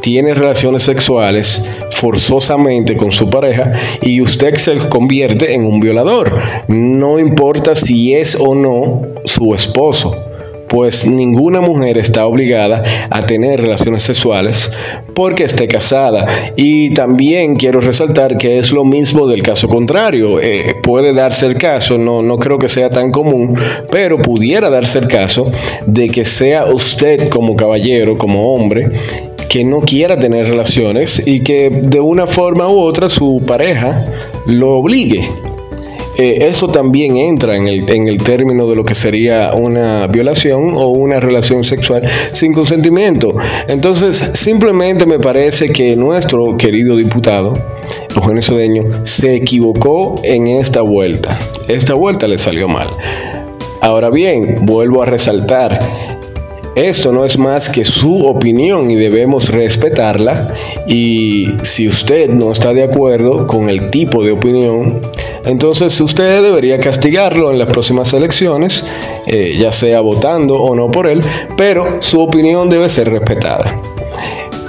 tiene 0.00 0.34
relaciones 0.34 0.82
sexuales 0.82 1.64
forzosamente 1.90 2.96
con 2.96 3.12
su 3.12 3.28
pareja 3.28 3.72
y 4.02 4.20
usted 4.20 4.54
se 4.56 4.76
convierte 4.88 5.54
en 5.54 5.64
un 5.64 5.80
violador. 5.80 6.38
No 6.68 7.18
importa 7.18 7.74
si 7.74 8.14
es 8.14 8.36
o 8.38 8.54
no 8.54 9.02
su 9.24 9.54
esposo 9.54 10.30
pues 10.70 11.04
ninguna 11.04 11.60
mujer 11.60 11.98
está 11.98 12.26
obligada 12.26 12.82
a 13.10 13.26
tener 13.26 13.60
relaciones 13.60 14.04
sexuales 14.04 14.72
porque 15.14 15.42
esté 15.44 15.66
casada. 15.66 16.26
Y 16.54 16.94
también 16.94 17.56
quiero 17.56 17.80
resaltar 17.80 18.38
que 18.38 18.56
es 18.58 18.70
lo 18.70 18.84
mismo 18.84 19.26
del 19.26 19.42
caso 19.42 19.66
contrario. 19.66 20.40
Eh, 20.40 20.76
puede 20.82 21.12
darse 21.12 21.46
el 21.46 21.58
caso, 21.58 21.98
no, 21.98 22.22
no 22.22 22.38
creo 22.38 22.56
que 22.58 22.68
sea 22.68 22.88
tan 22.88 23.10
común, 23.10 23.58
pero 23.90 24.18
pudiera 24.18 24.70
darse 24.70 25.00
el 25.00 25.08
caso 25.08 25.50
de 25.86 26.08
que 26.08 26.24
sea 26.24 26.66
usted 26.66 27.28
como 27.30 27.56
caballero, 27.56 28.16
como 28.16 28.54
hombre, 28.54 28.92
que 29.50 29.64
no 29.64 29.80
quiera 29.80 30.16
tener 30.16 30.46
relaciones 30.46 31.20
y 31.26 31.40
que 31.40 31.70
de 31.70 32.00
una 32.00 32.28
forma 32.28 32.68
u 32.68 32.78
otra 32.78 33.08
su 33.08 33.42
pareja 33.44 34.06
lo 34.46 34.74
obligue. 34.74 35.28
Eh, 36.16 36.46
eso 36.48 36.68
también 36.68 37.16
entra 37.16 37.56
en 37.56 37.66
el, 37.66 37.90
en 37.90 38.06
el 38.06 38.18
término 38.18 38.68
de 38.68 38.76
lo 38.76 38.84
que 38.84 38.94
sería 38.94 39.52
una 39.54 40.06
violación 40.06 40.74
o 40.76 40.88
una 40.88 41.18
relación 41.18 41.64
sexual 41.64 42.02
sin 42.32 42.52
consentimiento. 42.52 43.34
Entonces, 43.66 44.18
simplemente 44.34 45.04
me 45.04 45.18
parece 45.18 45.68
que 45.70 45.96
nuestro 45.96 46.56
querido 46.56 46.94
diputado, 46.94 47.54
Eugenio 48.14 48.42
Cedeño, 48.42 48.84
se 49.04 49.34
equivocó 49.34 50.20
en 50.22 50.46
esta 50.46 50.82
vuelta. 50.82 51.40
Esta 51.66 51.94
vuelta 51.94 52.28
le 52.28 52.38
salió 52.38 52.68
mal. 52.68 52.90
Ahora 53.80 54.10
bien, 54.10 54.58
vuelvo 54.60 55.02
a 55.02 55.06
resaltar, 55.06 55.80
esto 56.74 57.12
no 57.12 57.24
es 57.24 57.36
más 57.36 57.68
que 57.68 57.84
su 57.84 58.26
opinión 58.26 58.90
y 58.90 58.94
debemos 58.94 59.48
respetarla. 59.48 60.54
Y 60.86 61.48
si 61.62 61.88
usted 61.88 62.30
no 62.30 62.52
está 62.52 62.72
de 62.72 62.84
acuerdo 62.84 63.46
con 63.46 63.68
el 63.68 63.90
tipo 63.90 64.22
de 64.22 64.32
opinión, 64.32 65.00
entonces 65.44 66.00
usted 66.00 66.42
debería 66.42 66.78
castigarlo 66.78 67.50
en 67.50 67.58
las 67.58 67.68
próximas 67.68 68.12
elecciones, 68.12 68.84
eh, 69.26 69.56
ya 69.58 69.72
sea 69.72 70.00
votando 70.00 70.60
o 70.60 70.76
no 70.76 70.90
por 70.90 71.06
él, 71.06 71.22
pero 71.56 71.98
su 72.00 72.20
opinión 72.20 72.68
debe 72.68 72.88
ser 72.88 73.10
respetada. 73.10 73.80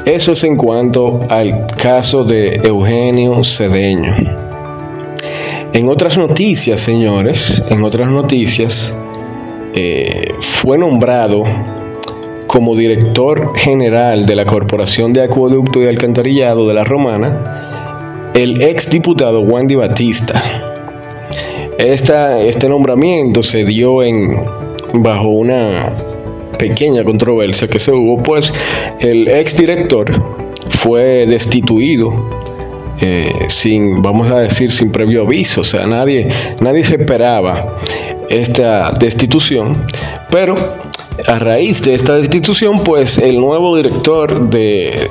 Eso 0.05 0.31
es 0.31 0.43
en 0.43 0.57
cuanto 0.57 1.19
al 1.29 1.67
caso 1.67 2.23
de 2.23 2.55
Eugenio 2.63 3.43
Cedeño. 3.43 4.15
En 5.73 5.87
otras 5.87 6.17
noticias, 6.17 6.79
señores, 6.79 7.63
en 7.69 7.83
otras 7.83 8.09
noticias, 8.09 8.93
eh, 9.73 10.33
fue 10.39 10.77
nombrado 10.77 11.43
como 12.51 12.75
director 12.75 13.57
general 13.57 14.25
de 14.25 14.35
la 14.35 14.45
Corporación 14.45 15.13
de 15.13 15.23
Acueducto 15.23 15.81
y 15.81 15.87
Alcantarillado 15.87 16.67
de 16.67 16.73
la 16.73 16.83
Romana, 16.83 18.29
el 18.33 18.61
ex 18.61 18.89
diputado 18.89 19.39
Wandy 19.39 19.75
Batista. 19.75 20.43
este 21.77 22.67
nombramiento 22.67 23.41
se 23.41 23.63
dio 23.63 24.03
en, 24.03 24.43
bajo 24.95 25.29
una 25.29 25.93
pequeña 26.59 27.05
controversia 27.05 27.69
que 27.69 27.79
se 27.79 27.93
hubo, 27.93 28.21
pues 28.21 28.53
el 28.99 29.29
ex 29.29 29.55
director 29.55 30.11
fue 30.71 31.25
destituido 31.27 32.13
eh, 32.99 33.31
sin, 33.47 34.01
vamos 34.01 34.29
a 34.29 34.41
decir, 34.41 34.73
sin 34.73 34.91
previo 34.91 35.21
aviso. 35.21 35.61
O 35.61 35.63
sea, 35.63 35.87
nadie, 35.87 36.27
nadie 36.59 36.83
se 36.83 36.95
esperaba 36.95 37.77
esta 38.29 38.91
destitución, 38.91 39.85
pero 40.29 40.55
a 41.27 41.39
raíz 41.39 41.81
de 41.81 41.93
esta 41.93 42.15
destitución, 42.15 42.77
pues 42.83 43.17
el 43.17 43.39
nuevo 43.39 43.75
director 43.75 44.49
de 44.49 45.09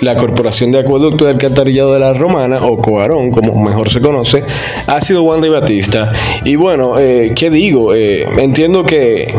la 0.00 0.16
Corporación 0.16 0.72
de 0.72 0.80
Acueducto 0.80 1.26
y 1.26 1.28
Alcantarillado 1.28 1.92
de 1.92 2.00
la 2.00 2.12
Romana, 2.14 2.58
o 2.62 2.78
Coarón, 2.78 3.30
como 3.30 3.60
mejor 3.60 3.90
se 3.90 4.00
conoce, 4.00 4.44
ha 4.86 5.00
sido 5.00 5.22
Wanda 5.22 5.46
y 5.46 5.50
Batista. 5.50 6.12
Y 6.44 6.56
bueno, 6.56 6.98
eh, 6.98 7.32
¿qué 7.34 7.50
digo? 7.50 7.94
Eh, 7.94 8.26
entiendo 8.38 8.82
que, 8.82 9.32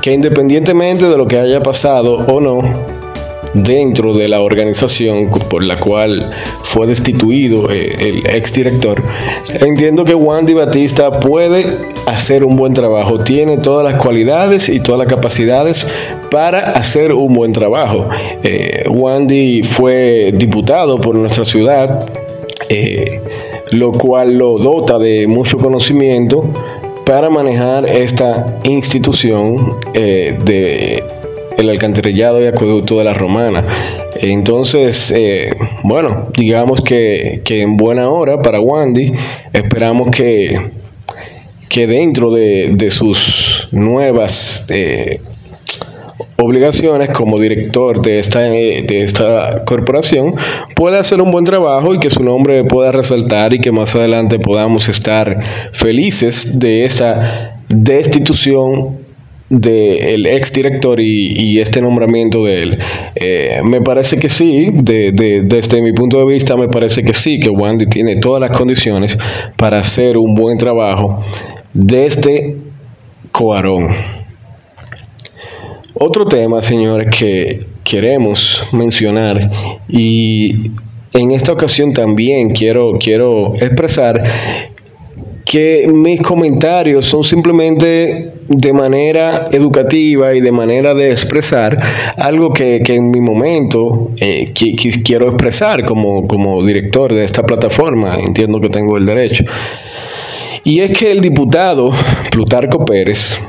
que 0.00 0.12
independientemente 0.12 1.06
de 1.06 1.16
lo 1.16 1.26
que 1.26 1.38
haya 1.38 1.60
pasado 1.60 2.14
o 2.14 2.40
no, 2.40 2.97
dentro 3.54 4.14
de 4.14 4.28
la 4.28 4.40
organización 4.40 5.30
por 5.30 5.64
la 5.64 5.76
cual 5.76 6.30
fue 6.62 6.86
destituido 6.86 7.70
eh, 7.70 7.94
el 7.98 8.26
exdirector, 8.26 9.02
entiendo 9.60 10.04
que 10.04 10.14
Wandy 10.14 10.54
Batista 10.54 11.10
puede 11.10 11.78
hacer 12.06 12.44
un 12.44 12.56
buen 12.56 12.74
trabajo, 12.74 13.18
tiene 13.18 13.58
todas 13.58 13.90
las 13.90 14.02
cualidades 14.02 14.68
y 14.68 14.80
todas 14.80 14.98
las 14.98 15.08
capacidades 15.08 15.86
para 16.30 16.72
hacer 16.72 17.12
un 17.12 17.32
buen 17.32 17.52
trabajo. 17.52 18.08
Eh, 18.42 18.84
Wandy 18.88 19.62
fue 19.62 20.32
diputado 20.34 21.00
por 21.00 21.14
nuestra 21.14 21.44
ciudad, 21.44 22.06
eh, 22.68 23.22
lo 23.70 23.92
cual 23.92 24.36
lo 24.36 24.58
dota 24.58 24.98
de 24.98 25.26
mucho 25.26 25.56
conocimiento 25.56 26.44
para 27.04 27.30
manejar 27.30 27.88
esta 27.88 28.44
institución 28.64 29.78
de 29.94 31.02
el 31.58 31.68
alcantarillado 31.68 32.40
y 32.40 32.46
acueducto 32.46 32.98
de 32.98 33.04
la 33.04 33.14
Romana. 33.14 33.64
Entonces, 34.20 35.10
eh, 35.10 35.50
bueno, 35.82 36.28
digamos 36.36 36.80
que, 36.82 37.42
en 37.44 37.76
buena 37.76 38.08
hora 38.08 38.40
para 38.40 38.60
Wandy, 38.60 39.12
esperamos 39.52 40.10
que, 40.10 40.70
que 41.68 41.86
dentro 41.88 42.30
de, 42.30 42.90
sus 42.90 43.68
nuevas 43.72 44.66
eh, 44.68 45.20
obligaciones 46.36 47.10
como 47.10 47.40
director 47.40 48.00
de 48.02 48.20
esta, 48.20 48.38
de 48.38 48.86
esta 49.02 49.64
corporación 49.64 50.36
pueda 50.76 51.00
hacer 51.00 51.20
un 51.20 51.32
buen 51.32 51.44
trabajo 51.44 51.92
y 51.92 51.98
que 51.98 52.08
su 52.08 52.22
nombre 52.22 52.62
pueda 52.62 52.92
resaltar 52.92 53.52
y 53.52 53.58
que 53.58 53.72
más 53.72 53.96
adelante 53.96 54.38
podamos 54.38 54.88
estar 54.88 55.40
felices 55.72 56.60
de 56.60 56.84
esa 56.84 57.56
destitución 57.68 58.97
del 59.48 60.26
ex 60.26 60.52
director 60.52 61.00
y, 61.00 61.58
este 61.60 61.80
nombramiento 61.80 62.44
de 62.44 62.62
él. 62.62 62.78
Eh, 63.14 63.60
me 63.64 63.80
parece 63.80 64.16
que 64.18 64.28
sí, 64.28 64.70
desde 64.72 65.82
mi 65.82 65.92
punto 65.92 66.18
de 66.18 66.32
vista, 66.32 66.56
me 66.56 66.68
parece 66.68 67.02
que 67.02 67.14
sí, 67.14 67.40
que 67.40 67.50
Wandy 67.50 67.86
tiene 67.86 68.16
todas 68.16 68.40
las 68.40 68.56
condiciones 68.56 69.16
para 69.56 69.78
hacer 69.80 70.18
un 70.18 70.34
buen 70.34 70.58
trabajo 70.58 71.20
desde 71.72 72.56
Coarón. 73.32 73.88
Otro 75.94 76.26
tema, 76.26 76.62
señores, 76.62 77.08
que 77.16 77.66
queremos 77.82 78.66
mencionar 78.72 79.50
y 79.88 80.70
en 81.12 81.32
esta 81.32 81.52
ocasión 81.52 81.92
también 81.92 82.50
quiero, 82.50 82.98
quiero 83.00 83.54
expresar 83.56 84.22
que 85.44 85.88
mis 85.88 86.20
comentarios 86.20 87.06
son 87.06 87.24
simplemente 87.24 88.37
de 88.48 88.72
manera 88.72 89.44
educativa 89.52 90.34
y 90.34 90.40
de 90.40 90.52
manera 90.52 90.94
de 90.94 91.10
expresar 91.10 91.78
algo 92.16 92.52
que, 92.52 92.82
en 92.86 93.10
mi 93.10 93.20
momento 93.20 94.10
eh, 94.16 94.52
quiero 95.04 95.28
expresar 95.28 95.84
como, 95.84 96.26
como 96.26 96.64
director 96.64 97.14
de 97.14 97.24
esta 97.24 97.42
plataforma, 97.42 98.18
entiendo 98.18 98.60
que 98.60 98.70
tengo 98.70 98.96
el 98.96 99.06
derecho. 99.06 99.44
Y 100.64 100.80
es 100.80 100.96
que 100.98 101.12
el 101.12 101.20
diputado 101.20 101.90
Plutarco 102.30 102.84
Pérez 102.84 103.40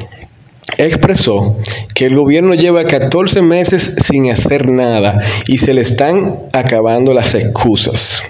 expresó 0.77 1.57
que 1.93 2.05
el 2.05 2.15
gobierno 2.15 2.53
lleva 2.53 2.85
14 2.85 3.41
meses 3.41 3.95
sin 4.03 4.29
hacer 4.31 4.69
nada 4.69 5.21
y 5.47 5.57
se 5.57 5.73
le 5.73 5.81
están 5.81 6.39
acabando 6.53 7.13
las 7.13 7.35
excusas. 7.35 8.21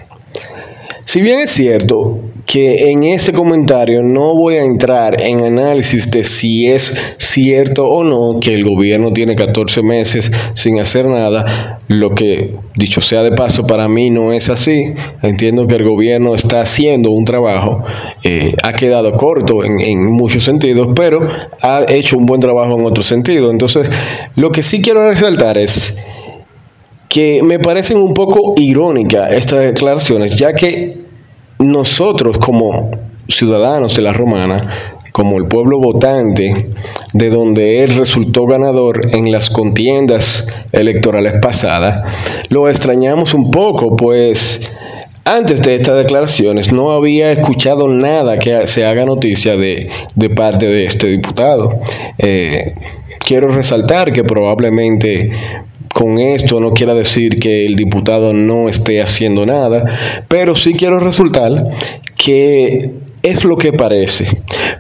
Si 1.06 1.22
bien 1.22 1.40
es 1.40 1.52
cierto 1.52 2.20
que 2.50 2.90
en 2.90 3.04
ese 3.04 3.32
comentario 3.32 4.02
no 4.02 4.34
voy 4.34 4.56
a 4.56 4.64
entrar 4.64 5.22
en 5.22 5.42
análisis 5.42 6.10
de 6.10 6.24
si 6.24 6.68
es 6.68 7.00
cierto 7.20 7.86
o 7.86 8.04
no 8.04 8.40
que 8.40 8.56
el 8.56 8.64
gobierno 8.64 9.14
tiene 9.14 9.36
14 9.36 9.84
meses 9.84 10.32
sin 10.56 10.80
hacer 10.80 11.06
nada, 11.06 11.80
lo 11.88 12.16
que 12.16 12.56
dicho 12.74 13.02
sea 13.02 13.22
de 13.22 13.34
paso 13.34 13.68
para 13.68 13.88
mí 13.88 14.10
no 14.10 14.34
es 14.34 14.50
así. 14.50 14.96
Entiendo 15.22 15.68
que 15.68 15.76
el 15.76 15.84
gobierno 15.84 16.34
está 16.34 16.62
haciendo 16.62 17.12
un 17.12 17.24
trabajo, 17.24 17.84
eh, 18.24 18.56
ha 18.64 18.74
quedado 18.74 19.16
corto 19.16 19.64
en, 19.64 19.80
en 19.80 20.04
muchos 20.08 20.44
sentidos, 20.44 20.88
pero 20.96 21.28
ha 21.62 21.86
hecho 21.88 22.18
un 22.18 22.26
buen 22.26 22.42
trabajo 22.42 22.80
en 22.80 22.84
otro 22.84 23.04
sentido. 23.04 23.52
Entonces, 23.52 23.88
lo 24.36 24.50
que 24.50 24.64
sí 24.64 24.82
quiero 24.82 25.08
resaltar 25.08 25.60
es 25.60 26.04
que 27.10 27.44
me 27.44 27.60
parecen 27.60 27.98
un 27.98 28.16
poco 28.16 28.56
irónicas 28.58 29.34
estas 29.34 29.60
declaraciones, 29.60 30.36
ya 30.36 30.54
que 30.54 31.09
nosotros 31.60 32.38
como 32.38 32.90
ciudadanos 33.28 33.96
de 33.96 34.02
la 34.02 34.14
Romana, 34.14 34.58
como 35.12 35.38
el 35.38 35.46
pueblo 35.48 35.80
votante, 35.80 36.70
de 37.14 37.30
donde 37.30 37.84
él 37.84 37.96
resultó 37.96 38.46
ganador 38.46 39.02
en 39.12 39.32
las 39.32 39.50
contiendas 39.50 40.48
electorales 40.72 41.34
pasadas, 41.42 42.02
lo 42.50 42.70
extrañamos 42.70 43.34
un 43.34 43.52
poco, 43.52 43.96
pues 43.96 44.62
antes 45.26 45.62
de 45.62 45.76
estas 45.76 45.98
declaraciones 45.98 46.72
no 46.72 46.92
había 46.92 47.32
escuchado 47.32 47.88
nada 47.88 48.40
que 48.40 48.66
se 48.66 48.86
haga 48.86 49.06
noticia 49.06 49.58
de, 49.58 49.90
parte 50.36 50.66
de 50.68 50.86
este 50.86 51.08
diputado. 51.08 51.82
Eh, 52.18 52.74
quiero 53.20 53.50
resaltar 53.50 54.12
que 54.12 54.24
probablemente 54.24 55.32
con 55.94 56.20
esto 56.20 56.60
no 56.60 56.72
quiera 56.72 56.94
decir 56.94 57.40
que 57.40 57.66
el 57.66 57.76
diputado 57.76 58.34
no 58.34 58.70
esté 58.70 59.02
haciendo 59.02 59.46
nada, 59.46 59.84
pero 60.28 60.56
sí 60.56 60.74
quiero 60.74 61.00
resaltar 61.00 61.70
que 62.16 62.92
es 63.24 63.44
lo 63.44 63.58
que 63.58 63.74
parece. 63.74 64.26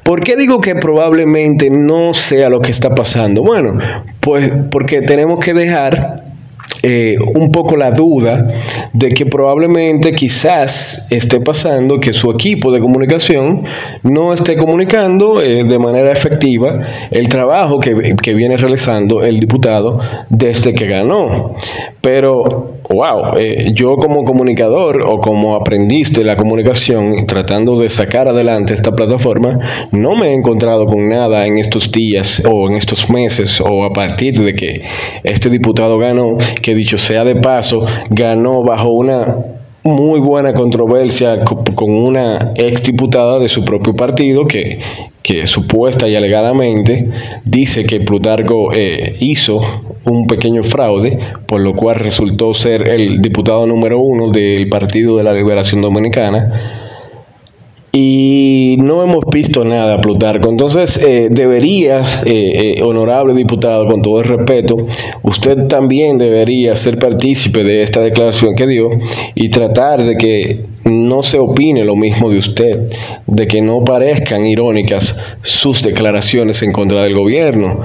¿Por 0.04 0.24
qué 0.24 0.36
digo 0.36 0.62
que 0.62 0.75
probablemente 0.75 1.70
no 1.70 2.13
sea 2.13 2.50
lo 2.50 2.62
que 2.62 2.72
está 2.72 2.89
pasando? 2.92 3.44
Bueno, 3.44 3.78
pues 4.20 4.51
porque 4.72 5.01
tenemos 5.01 5.39
que 5.39 5.54
dejar 5.54 6.28
eh, 6.81 7.17
un 7.35 7.51
poco 7.51 7.75
la 7.75 7.91
duda 7.91 8.47
de 8.93 9.09
que 9.09 9.25
probablemente 9.25 10.11
quizás 10.11 11.07
esté 11.11 11.41
pasando 11.41 11.97
que 11.97 12.13
su 12.13 12.31
equipo 12.31 12.71
de 12.71 12.79
comunicación 12.79 13.65
no 14.03 14.33
esté 14.33 14.55
comunicando 14.55 15.41
eh, 15.41 15.63
de 15.65 15.79
manera 15.79 16.11
efectiva 16.11 16.79
el 17.11 17.27
trabajo 17.27 17.79
que, 17.79 18.15
que 18.21 18.33
viene 18.33 18.55
realizando 18.55 19.23
el 19.23 19.39
diputado 19.39 19.99
desde 20.29 20.73
que 20.73 20.88
ganó. 20.88 21.55
Pero 22.01 22.78
wow, 22.89 23.38
eh, 23.38 23.72
yo 23.74 23.96
como 23.98 24.24
comunicador 24.24 25.03
o 25.03 25.19
como 25.19 25.55
aprendiz 25.55 26.12
de 26.12 26.24
la 26.24 26.36
comunicación, 26.36 27.27
tratando 27.27 27.75
de 27.75 27.89
sacar 27.89 28.27
adelante 28.27 28.74
esta 28.74 28.91
plataforma, 28.91 29.60
no 29.91 30.15
me 30.15 30.29
he 30.29 30.34
encontrado 30.34 30.88
con 30.88 31.08
nada 31.08 31.46
en 31.46 31.60
estos 31.60 31.91
días 31.91 32.43
o 32.50 32.67
en 32.67 32.75
estos 32.75 33.10
meses 33.10 33.62
o 33.62 33.84
a 33.84 33.93
partir 33.93 34.39
de 34.39 34.53
que 34.53 34.81
este 35.24 35.50
diputado 35.50 36.00
ganó, 36.00 36.38
que 36.62 36.74
dicho 36.74 36.98
sea 36.98 37.24
de 37.24 37.36
paso, 37.36 37.86
ganó 38.10 38.63
bajo 38.63 38.89
una 38.89 39.38
muy 39.84 40.19
buena 40.19 40.53
controversia 40.53 41.46
con 41.46 41.91
una 41.91 42.53
ex 42.55 42.84
diputada 42.84 43.39
de 43.39 43.48
su 43.48 43.63
propio 43.63 43.96
partido 43.96 44.46
que, 44.46 44.79
que 45.29 45.45
supuesta 45.45 46.07
y 46.07 46.15
alegadamente 46.15 47.07
dice 47.45 47.83
que 47.83 48.00
Plutarco 48.00 48.74
eh, 48.74 49.15
hizo 49.19 49.62
un 50.05 50.25
pequeño 50.25 50.63
fraude, 50.63 51.19
por 51.45 51.62
lo 51.62 51.75
cual 51.75 51.98
resultó 51.98 52.51
ser 52.55 52.88
el 52.89 53.21
diputado 53.21 53.67
número 53.67 54.00
uno 54.00 54.31
del 54.31 54.67
Partido 54.69 55.17
de 55.17 55.24
la 55.24 55.31
Liberación 55.31 55.81
Dominicana 55.81 56.88
y 57.91 58.75
no 58.79 59.01
hemos 59.01 59.24
visto 59.31 59.65
nada, 59.65 60.00
Plutarco. 60.00 60.50
Entonces, 60.50 60.98
eh, 61.03 61.29
debería, 61.31 62.01
eh, 62.25 62.75
eh, 62.77 62.84
honorable 62.84 63.34
diputado, 63.34 63.88
con 63.88 64.01
todo 64.01 64.22
el 64.22 64.27
respeto, 64.27 64.77
usted 65.24 65.67
también 65.67 66.17
debería 66.17 66.75
ser 66.75 67.00
partícipe 67.00 67.63
de 67.63 67.81
esta 67.81 68.01
declaración 68.01 68.55
que 68.55 68.67
dio 68.67 68.91
y 69.34 69.50
tratar 69.50 70.03
de 70.03 70.15
que 70.15 70.65
no 70.84 71.24
se 71.24 71.39
opine 71.39 71.84
lo 71.84 71.96
mismo 71.96 72.29
de 72.29 72.38
usted, 72.38 72.91
de 73.25 73.48
que 73.48 73.62
no 73.62 73.84
parezcan 73.84 74.46
irónicas 74.46 75.19
sus 75.41 75.81
declaraciones 75.81 76.62
en 76.62 76.72
contra 76.72 77.03
del 77.03 77.15
gobierno. 77.15 77.79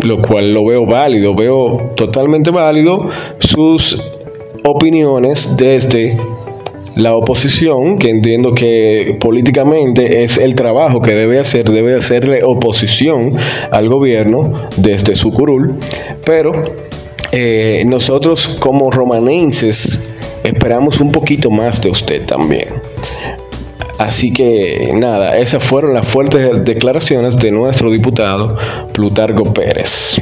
lo 0.00 0.22
cual 0.22 0.54
lo 0.54 0.64
veo 0.64 0.86
válido, 0.86 1.34
veo 1.34 1.92
totalmente 1.94 2.50
válido 2.50 3.08
sus 3.38 4.02
opiniones 4.64 5.56
desde 5.58 6.16
la 6.94 7.14
oposición, 7.14 7.98
que 7.98 8.10
entiendo 8.10 8.52
que 8.52 9.16
políticamente 9.20 10.24
es 10.24 10.38
el 10.38 10.54
trabajo 10.54 11.00
que 11.00 11.14
debe 11.14 11.38
hacer, 11.38 11.70
debe 11.70 11.96
hacerle 11.96 12.42
oposición 12.44 13.32
al 13.70 13.88
gobierno 13.88 14.52
desde 14.76 15.14
su 15.14 15.30
curul, 15.30 15.78
pero 16.24 16.52
eh, 17.32 17.84
nosotros 17.86 18.48
como 18.58 18.90
romanenses 18.90 20.14
esperamos 20.42 21.00
un 21.00 21.12
poquito 21.12 21.50
más 21.50 21.80
de 21.80 21.90
usted 21.90 22.26
también. 22.26 22.68
Así 23.98 24.32
que 24.32 24.92
nada, 24.94 25.38
esas 25.38 25.62
fueron 25.62 25.92
las 25.92 26.08
fuertes 26.08 26.64
declaraciones 26.64 27.36
de 27.36 27.50
nuestro 27.50 27.90
diputado 27.90 28.56
Plutarco 28.94 29.52
Pérez. 29.52 30.18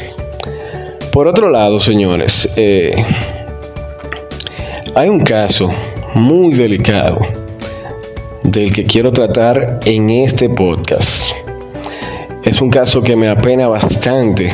Por 1.13 1.29
otro 1.29 1.49
lado, 1.49 1.79
señores, 1.79 2.51
eh, 2.57 2.93
hay 4.95 5.09
un 5.09 5.21
caso 5.21 5.71
muy 6.15 6.55
delicado 6.55 7.19
del 8.43 8.73
que 8.73 8.85
quiero 8.85 9.11
tratar 9.11 9.81
en 9.85 10.11
este 10.11 10.49
podcast. 10.49 11.33
Es 12.45 12.61
un 12.63 12.71
caso 12.71 13.03
que 13.03 13.17
me 13.17 13.29
apena 13.29 13.69
bastante. 13.69 14.51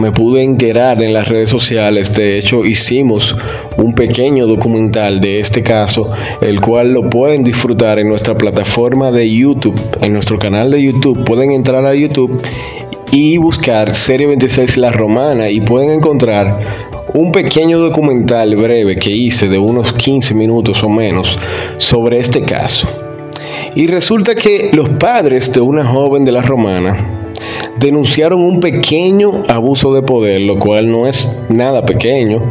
Me 0.00 0.12
pude 0.12 0.42
enterar 0.42 1.02
en 1.02 1.12
las 1.12 1.28
redes 1.28 1.50
sociales, 1.50 2.14
de 2.14 2.38
hecho 2.38 2.64
hicimos 2.64 3.36
un 3.76 3.94
pequeño 3.94 4.46
documental 4.46 5.20
de 5.20 5.40
este 5.40 5.62
caso, 5.62 6.10
el 6.40 6.60
cual 6.60 6.92
lo 6.92 7.10
pueden 7.10 7.44
disfrutar 7.44 7.98
en 7.98 8.08
nuestra 8.08 8.34
plataforma 8.34 9.10
de 9.10 9.30
YouTube, 9.30 9.78
en 10.00 10.14
nuestro 10.14 10.38
canal 10.38 10.70
de 10.70 10.82
YouTube. 10.82 11.24
Pueden 11.24 11.50
entrar 11.50 11.84
a 11.84 11.94
YouTube 11.94 12.40
y 13.10 13.36
buscar 13.36 13.94
Serie 13.94 14.26
26 14.28 14.78
La 14.78 14.90
Romana 14.90 15.50
y 15.50 15.60
pueden 15.60 15.90
encontrar 15.90 16.91
un 17.14 17.30
pequeño 17.30 17.78
documental 17.78 18.56
breve 18.56 18.96
que 18.96 19.10
hice 19.10 19.48
de 19.48 19.58
unos 19.58 19.92
15 19.92 20.34
minutos 20.34 20.82
o 20.82 20.88
menos 20.88 21.38
sobre 21.78 22.18
este 22.18 22.42
caso. 22.42 22.88
Y 23.74 23.86
resulta 23.86 24.34
que 24.34 24.70
los 24.72 24.88
padres 24.90 25.52
de 25.52 25.60
una 25.60 25.84
joven 25.84 26.24
de 26.24 26.32
la 26.32 26.42
romana 26.42 26.96
denunciaron 27.78 28.40
un 28.40 28.60
pequeño 28.60 29.44
abuso 29.48 29.94
de 29.94 30.02
poder, 30.02 30.42
lo 30.42 30.58
cual 30.58 30.90
no 30.90 31.06
es 31.06 31.28
nada 31.48 31.84
pequeño, 31.84 32.42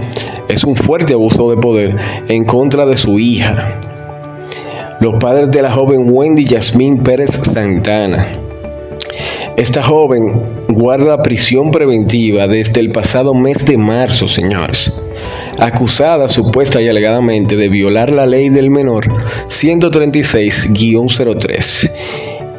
es 0.47 0.63
un 0.63 0.75
fuerte 0.75 1.13
abuso 1.13 1.49
de 1.49 1.57
poder 1.57 1.95
en 2.27 2.45
contra 2.45 2.85
de 2.85 2.97
su 2.97 3.19
hija. 3.19 3.79
Los 4.99 5.15
padres 5.15 5.49
de 5.49 5.61
la 5.61 5.71
joven 5.71 6.05
Wendy 6.05 6.45
Yasmín 6.45 6.99
Pérez 6.99 7.31
Santana 7.31 8.40
esta 9.57 9.83
joven 9.83 10.41
guarda 10.69 11.21
prisión 11.21 11.71
preventiva 11.71 12.47
desde 12.47 12.79
el 12.79 12.91
pasado 12.91 13.33
mes 13.33 13.65
de 13.65 13.77
marzo, 13.77 14.25
señores, 14.27 14.93
acusada 15.59 16.29
supuesta 16.29 16.81
y 16.81 16.87
alegadamente 16.87 17.55
de 17.55 17.69
violar 17.69 18.11
la 18.11 18.25
ley 18.25 18.49
del 18.49 18.71
menor 18.71 19.07
136-03 19.47 21.91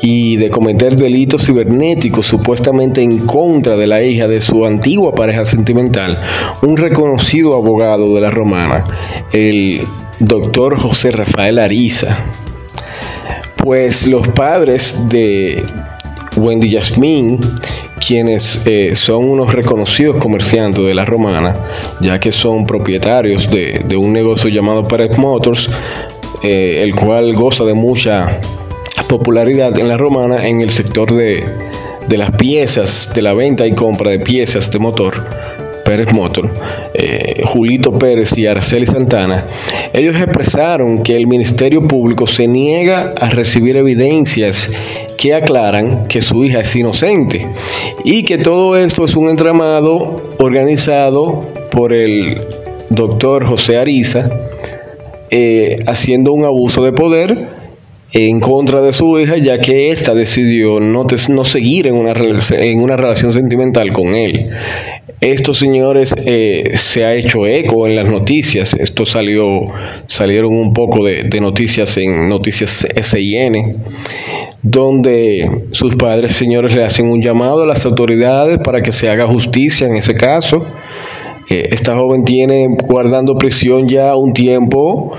y 0.02 0.36
de 0.36 0.50
cometer 0.50 0.96
delitos 0.96 1.46
cibernéticos 1.46 2.26
supuestamente 2.26 3.02
en 3.02 3.20
contra 3.20 3.76
de 3.76 3.86
la 3.86 4.02
hija 4.02 4.28
de 4.28 4.40
su 4.40 4.66
antigua 4.66 5.14
pareja 5.14 5.44
sentimental, 5.44 6.20
un 6.60 6.76
reconocido 6.76 7.54
abogado 7.54 8.14
de 8.14 8.20
la 8.20 8.30
romana, 8.30 8.84
el 9.32 9.82
doctor 10.18 10.78
José 10.78 11.12
Rafael 11.12 11.58
Ariza. 11.58 12.18
Pues 13.56 14.08
los 14.08 14.26
padres 14.26 15.08
de 15.08 15.64
Wendy 16.36 16.70
Yasmin, 16.70 17.38
quienes 18.04 18.66
eh, 18.66 18.94
son 18.94 19.24
unos 19.24 19.52
reconocidos 19.52 20.16
comerciantes 20.16 20.84
de 20.84 20.94
la 20.94 21.04
romana, 21.04 21.54
ya 22.00 22.18
que 22.18 22.32
son 22.32 22.66
propietarios 22.66 23.50
de, 23.50 23.96
un 23.96 24.12
negocio 24.12 24.50
llamado 24.50 24.84
Pérez 24.86 25.16
Motors, 25.18 25.70
eh, 26.42 26.82
el 26.82 26.94
cual 26.94 27.32
goza 27.34 27.64
de 27.64 27.74
mucha 27.74 28.40
popularidad 29.08 29.78
en 29.78 29.88
la 29.88 29.96
romana 29.96 30.46
en 30.46 30.60
el 30.60 30.70
sector 30.70 31.14
de, 31.14 31.44
de 32.08 32.18
las 32.18 32.32
piezas, 32.32 33.12
de 33.14 33.22
la 33.22 33.34
venta 33.34 33.66
y 33.66 33.74
compra 33.74 34.10
de 34.10 34.18
piezas 34.18 34.70
de 34.70 34.78
motor. 34.78 35.14
Pérez 35.84 36.12
Motor, 36.12 36.50
eh, 36.94 37.42
Julito 37.44 37.92
Pérez 37.98 38.36
y 38.38 38.46
Araceli 38.46 38.86
Santana, 38.86 39.44
ellos 39.92 40.16
expresaron 40.16 41.02
que 41.02 41.16
el 41.16 41.26
Ministerio 41.26 41.86
Público 41.86 42.26
se 42.26 42.46
niega 42.46 43.12
a 43.20 43.28
recibir 43.30 43.76
evidencias 43.76 44.70
que 45.22 45.34
aclaran 45.34 46.08
que 46.08 46.20
su 46.20 46.42
hija 46.42 46.58
es 46.62 46.74
inocente 46.74 47.46
y 48.04 48.24
que 48.24 48.38
todo 48.38 48.76
esto 48.76 49.04
es 49.04 49.14
un 49.14 49.28
entramado 49.28 50.16
organizado 50.38 51.38
por 51.70 51.92
el 51.92 52.42
doctor 52.90 53.46
José 53.46 53.78
Ariza 53.78 54.28
eh, 55.30 55.78
haciendo 55.86 56.32
un 56.32 56.44
abuso 56.44 56.82
de 56.82 56.92
poder 56.92 57.61
en 58.12 58.40
contra 58.40 58.82
de 58.82 58.92
su 58.92 59.18
hija, 59.18 59.36
ya 59.38 59.58
que 59.58 59.90
ésta 59.90 60.14
decidió 60.14 60.80
no, 60.80 61.06
no 61.28 61.44
seguir 61.44 61.86
en 61.86 61.94
una, 61.94 62.12
en 62.12 62.80
una 62.80 62.96
relación 62.96 63.32
sentimental 63.32 63.92
con 63.92 64.14
él. 64.14 64.50
Esto, 65.20 65.54
señores, 65.54 66.14
eh, 66.26 66.72
se 66.74 67.04
ha 67.04 67.14
hecho 67.14 67.46
eco 67.46 67.86
en 67.86 67.96
las 67.96 68.06
noticias. 68.06 68.74
Esto 68.74 69.06
salió, 69.06 69.62
salieron 70.06 70.54
un 70.54 70.72
poco 70.72 71.04
de, 71.04 71.22
de 71.22 71.40
noticias 71.40 71.96
en 71.96 72.28
Noticias 72.28 72.86
SIN 73.02 73.76
donde 74.62 75.66
sus 75.72 75.96
padres, 75.96 76.36
señores, 76.36 76.74
le 76.74 76.84
hacen 76.84 77.08
un 77.08 77.20
llamado 77.20 77.64
a 77.64 77.66
las 77.66 77.84
autoridades 77.84 78.58
para 78.58 78.80
que 78.80 78.92
se 78.92 79.08
haga 79.08 79.26
justicia 79.26 79.88
en 79.88 79.96
ese 79.96 80.14
caso. 80.14 80.64
Eh, 81.50 81.68
esta 81.72 81.96
joven 81.96 82.24
tiene 82.24 82.68
guardando 82.86 83.36
prisión 83.36 83.88
ya 83.88 84.14
un 84.14 84.32
tiempo, 84.32 85.10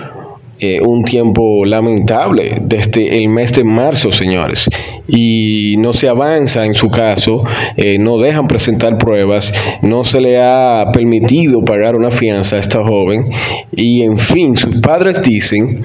eh, 0.64 0.80
un 0.82 1.04
tiempo 1.04 1.66
lamentable, 1.66 2.56
desde 2.62 3.18
el 3.18 3.28
mes 3.28 3.52
de 3.52 3.66
marzo, 3.66 4.14
señores. 4.14 4.70
Y 5.10 5.76
no 5.80 5.92
se 5.92 6.08
avanza 6.08 6.66
en 6.66 6.74
su 6.74 6.90
caso, 6.90 7.44
eh, 7.76 7.98
no 8.00 8.18
dejan 8.18 8.48
presentar 8.48 8.98
pruebas, 8.98 9.54
no 9.82 10.06
se 10.06 10.22
le 10.22 10.42
ha 10.42 10.86
permitido 10.94 11.66
pagar 11.66 11.98
una 11.98 12.12
fianza 12.12 12.56
a 12.56 12.60
esta 12.60 12.82
joven. 12.82 13.30
Y 13.74 14.04
en 14.04 14.18
fin, 14.18 14.56
sus 14.56 14.78
padres 14.78 15.22
dicen 15.22 15.84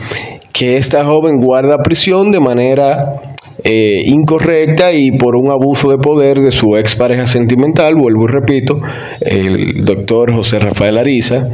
que 0.52 0.76
esta 0.76 1.04
joven 1.04 1.40
guarda 1.40 1.82
prisión 1.82 2.30
de 2.30 2.38
manera 2.38 3.20
eh, 3.64 4.02
incorrecta 4.06 4.92
y 4.92 5.10
por 5.12 5.34
un 5.34 5.50
abuso 5.50 5.90
de 5.90 5.98
poder 5.98 6.40
de 6.40 6.52
su 6.52 6.76
ex 6.76 6.94
pareja 6.94 7.26
sentimental, 7.26 7.96
vuelvo 7.96 8.24
y 8.24 8.28
repito, 8.28 8.80
el 9.20 9.84
doctor 9.84 10.32
José 10.34 10.60
Rafael 10.60 10.98
Ariza, 10.98 11.48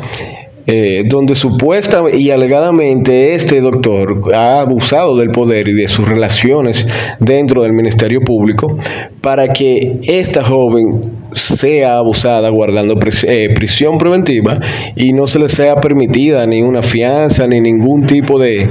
eh, 0.67 1.03
donde 1.07 1.35
supuesta 1.35 2.05
y 2.13 2.31
alegadamente 2.31 3.35
este 3.35 3.61
doctor 3.61 4.35
ha 4.35 4.61
abusado 4.61 5.17
del 5.17 5.31
poder 5.31 5.69
y 5.69 5.75
de 5.75 5.87
sus 5.89 6.09
relaciones 6.09 6.87
dentro 7.21 7.63
del 7.63 7.75
Ministerio 7.75 8.23
Público 8.23 8.79
para 9.21 9.53
que 9.53 9.99
esta 10.07 10.43
joven 10.43 11.03
sea 11.33 11.99
abusada 11.99 12.49
guardando 12.49 12.97
eh, 13.27 13.51
prisión 13.55 13.99
preventiva 13.99 14.59
y 14.97 15.13
no 15.13 15.27
se 15.27 15.39
le 15.39 15.49
sea 15.49 15.77
permitida 15.77 16.47
ni 16.47 16.63
una 16.63 16.81
fianza 16.81 17.47
ni 17.47 17.61
ningún 17.61 18.07
tipo 18.07 18.39
de 18.39 18.67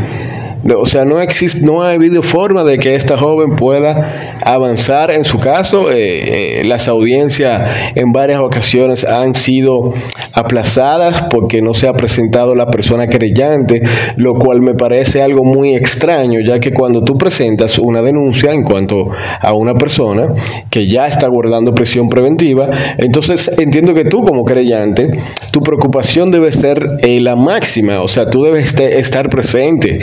o 0.77 0.85
sea, 0.85 1.03
no 1.03 1.19
existe, 1.19 1.65
no 1.65 1.81
ha 1.81 1.91
habido 1.91 2.21
forma 2.21 2.63
de 2.63 2.77
que 2.77 2.95
esta 2.95 3.17
joven 3.17 3.55
pueda 3.55 4.33
avanzar 4.41 5.11
en 5.11 5.25
su 5.25 5.39
caso. 5.39 5.91
Eh, 5.91 6.59
eh, 6.59 6.63
las 6.63 6.87
audiencias 6.87 7.69
en 7.95 8.13
varias 8.13 8.39
ocasiones 8.39 9.03
han 9.03 9.35
sido 9.35 9.93
aplazadas 10.33 11.23
porque 11.29 11.61
no 11.61 11.73
se 11.73 11.87
ha 11.87 11.93
presentado 11.93 12.55
la 12.55 12.67
persona 12.67 13.07
querellante, 13.07 13.81
lo 14.15 14.35
cual 14.35 14.61
me 14.61 14.73
parece 14.73 15.21
algo 15.21 15.43
muy 15.43 15.75
extraño, 15.75 16.39
ya 16.39 16.59
que 16.59 16.71
cuando 16.71 17.03
tú 17.03 17.17
presentas 17.17 17.77
una 17.77 18.01
denuncia 18.01 18.51
en 18.51 18.63
cuanto 18.63 19.09
a 19.41 19.53
una 19.53 19.75
persona 19.75 20.29
que 20.69 20.87
ya 20.87 21.07
está 21.07 21.27
guardando 21.27 21.75
prisión 21.75 22.09
preventiva, 22.09 22.69
entonces 22.97 23.57
entiendo 23.59 23.93
que 23.93 24.05
tú 24.05 24.23
como 24.23 24.45
querellante, 24.45 25.19
tu 25.51 25.61
preocupación 25.61 26.31
debe 26.31 26.51
ser 26.51 26.99
eh, 27.01 27.19
la 27.19 27.35
máxima, 27.35 28.01
o 28.01 28.07
sea, 28.07 28.29
tú 28.29 28.43
debes 28.43 28.79
estar 28.79 29.29
presente 29.29 29.99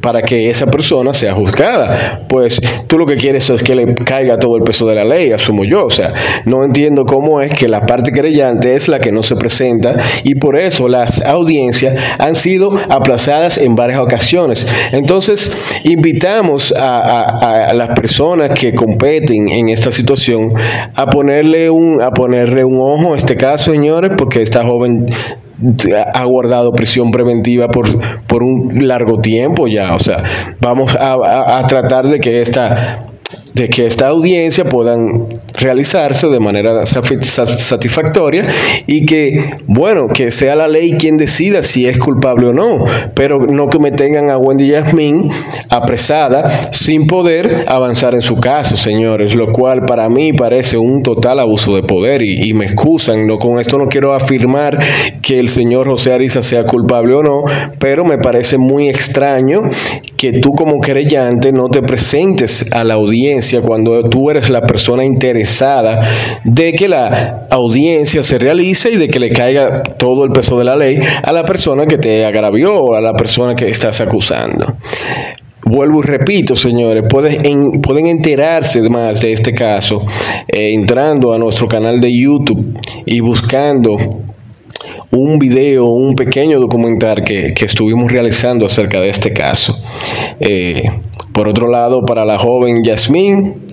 para 0.00 0.22
que 0.22 0.50
esa 0.50 0.66
persona 0.66 1.12
sea 1.12 1.34
juzgada. 1.34 2.22
Pues 2.28 2.60
tú 2.86 2.98
lo 2.98 3.06
que 3.06 3.16
quieres 3.16 3.48
es 3.50 3.62
que 3.62 3.74
le 3.74 3.94
caiga 3.94 4.38
todo 4.38 4.56
el 4.56 4.62
peso 4.62 4.86
de 4.86 4.94
la 4.94 5.04
ley, 5.04 5.32
asumo 5.32 5.64
yo. 5.64 5.84
O 5.84 5.90
sea, 5.90 6.12
no 6.44 6.64
entiendo 6.64 7.04
cómo 7.04 7.40
es 7.40 7.52
que 7.52 7.68
la 7.68 7.86
parte 7.86 8.12
querellante 8.12 8.74
es 8.74 8.88
la 8.88 8.98
que 8.98 9.12
no 9.12 9.22
se 9.22 9.36
presenta 9.36 9.94
y 10.24 10.34
por 10.34 10.58
eso 10.58 10.88
las 10.88 11.22
audiencias 11.22 11.94
han 12.18 12.34
sido 12.34 12.74
aplazadas 12.88 13.58
en 13.58 13.74
varias 13.74 14.00
ocasiones. 14.00 14.66
Entonces, 14.92 15.56
invitamos 15.84 16.74
a, 16.76 17.72
las 17.74 17.88
personas 17.98 18.50
que 18.58 18.74
competen 18.74 19.48
en 19.48 19.68
esta 19.68 19.90
situación 19.90 20.52
a 20.94 21.06
ponerle 21.06 21.70
un, 21.70 22.00
a 22.00 22.10
ponerle 22.10 22.64
un 22.64 22.78
ojo 22.80 23.14
a 23.14 23.16
este 23.16 23.36
caso, 23.36 23.72
señores, 23.72 24.12
porque 24.16 24.42
esta 24.42 24.64
joven 24.64 25.06
ha 26.14 26.24
guardado 26.24 26.72
prisión 26.72 27.10
preventiva 27.10 27.68
por, 27.68 27.86
por 28.26 28.42
un 28.42 28.86
largo 28.86 29.20
tiempo 29.20 29.66
ya. 29.66 29.94
O 29.94 29.98
sea, 29.98 30.22
vamos 30.60 30.94
a, 30.94 31.58
a 31.58 31.66
tratar 31.66 32.06
de 32.06 32.20
que 32.20 32.40
esta 32.40 33.08
de 33.58 33.68
que 33.68 33.86
esta 33.86 34.06
audiencia 34.06 34.64
puedan 34.64 35.26
realizarse 35.54 36.28
de 36.28 36.38
manera 36.38 36.86
satisfactoria 36.86 38.46
y 38.86 39.04
que, 39.04 39.56
bueno, 39.66 40.06
que 40.08 40.30
sea 40.30 40.54
la 40.54 40.68
ley 40.68 40.92
quien 40.92 41.16
decida 41.16 41.64
si 41.64 41.86
es 41.86 41.98
culpable 41.98 42.48
o 42.48 42.52
no, 42.52 42.84
pero 43.14 43.40
no 43.46 43.68
que 43.68 43.80
me 43.80 43.90
tengan 43.90 44.30
a 44.30 44.38
Wendy 44.38 44.68
Yasmin 44.68 45.30
apresada 45.70 46.72
sin 46.72 47.08
poder 47.08 47.64
avanzar 47.66 48.14
en 48.14 48.22
su 48.22 48.36
caso, 48.36 48.76
señores, 48.76 49.34
lo 49.34 49.52
cual 49.52 49.84
para 49.86 50.08
mí 50.08 50.32
parece 50.32 50.78
un 50.78 51.02
total 51.02 51.40
abuso 51.40 51.74
de 51.74 51.82
poder 51.82 52.22
y, 52.22 52.54
me 52.54 52.66
excusan, 52.66 53.26
no 53.26 53.38
con 53.38 53.58
esto 53.58 53.76
no 53.76 53.88
quiero 53.88 54.14
afirmar 54.14 54.78
que 55.20 55.38
el 55.38 55.48
señor 55.48 55.88
José 55.88 56.12
Ariza 56.12 56.42
sea 56.42 56.64
culpable 56.64 57.14
o 57.14 57.22
no, 57.22 57.44
pero 57.80 58.04
me 58.04 58.18
parece 58.18 58.56
muy 58.56 58.88
extraño 58.88 59.62
que 60.16 60.32
tú 60.32 60.52
como 60.54 60.80
querellante 60.80 61.52
no 61.52 61.68
te 61.68 61.82
presentes 61.82 62.72
a 62.72 62.84
la 62.84 62.94
audiencia 62.94 63.47
cuando 63.62 64.08
tú 64.08 64.30
eres 64.30 64.50
la 64.50 64.62
persona 64.62 65.04
interesada 65.04 66.00
de 66.44 66.72
que 66.72 66.88
la 66.88 67.46
audiencia 67.50 68.22
se 68.22 68.38
realice 68.38 68.90
y 68.90 68.96
de 68.96 69.08
que 69.08 69.18
le 69.18 69.30
caiga 69.30 69.82
todo 69.82 70.24
el 70.24 70.30
peso 70.30 70.58
de 70.58 70.64
la 70.64 70.76
ley 70.76 71.00
a 71.22 71.32
la 71.32 71.44
persona 71.44 71.86
que 71.86 71.98
te 71.98 72.24
agravió 72.24 72.94
a 72.94 73.00
la 73.00 73.14
persona 73.14 73.54
que 73.54 73.68
estás 73.68 74.00
acusando. 74.00 74.74
Vuelvo 75.64 76.00
y 76.00 76.06
repito, 76.06 76.54
señores, 76.56 77.04
pueden, 77.08 77.82
pueden 77.82 78.06
enterarse 78.06 78.80
más 78.88 79.20
de 79.20 79.32
este 79.32 79.52
caso 79.52 80.00
eh, 80.46 80.72
entrando 80.72 81.34
a 81.34 81.38
nuestro 81.38 81.68
canal 81.68 82.00
de 82.00 82.16
YouTube 82.16 82.78
y 83.04 83.20
buscando 83.20 83.96
un 85.10 85.38
video, 85.38 85.86
un 85.86 86.14
pequeño 86.14 86.60
documental 86.60 87.22
que, 87.22 87.52
estuvimos 87.60 88.10
realizando 88.10 88.66
acerca 88.66 89.00
de 89.00 89.10
este 89.10 89.32
caso. 89.32 89.74
Eh, 90.40 90.90
por 91.32 91.48
otro 91.48 91.68
lado, 91.68 92.04
para 92.04 92.24
la 92.24 92.38
joven 92.38 92.82
Yasmín, 92.84 93.68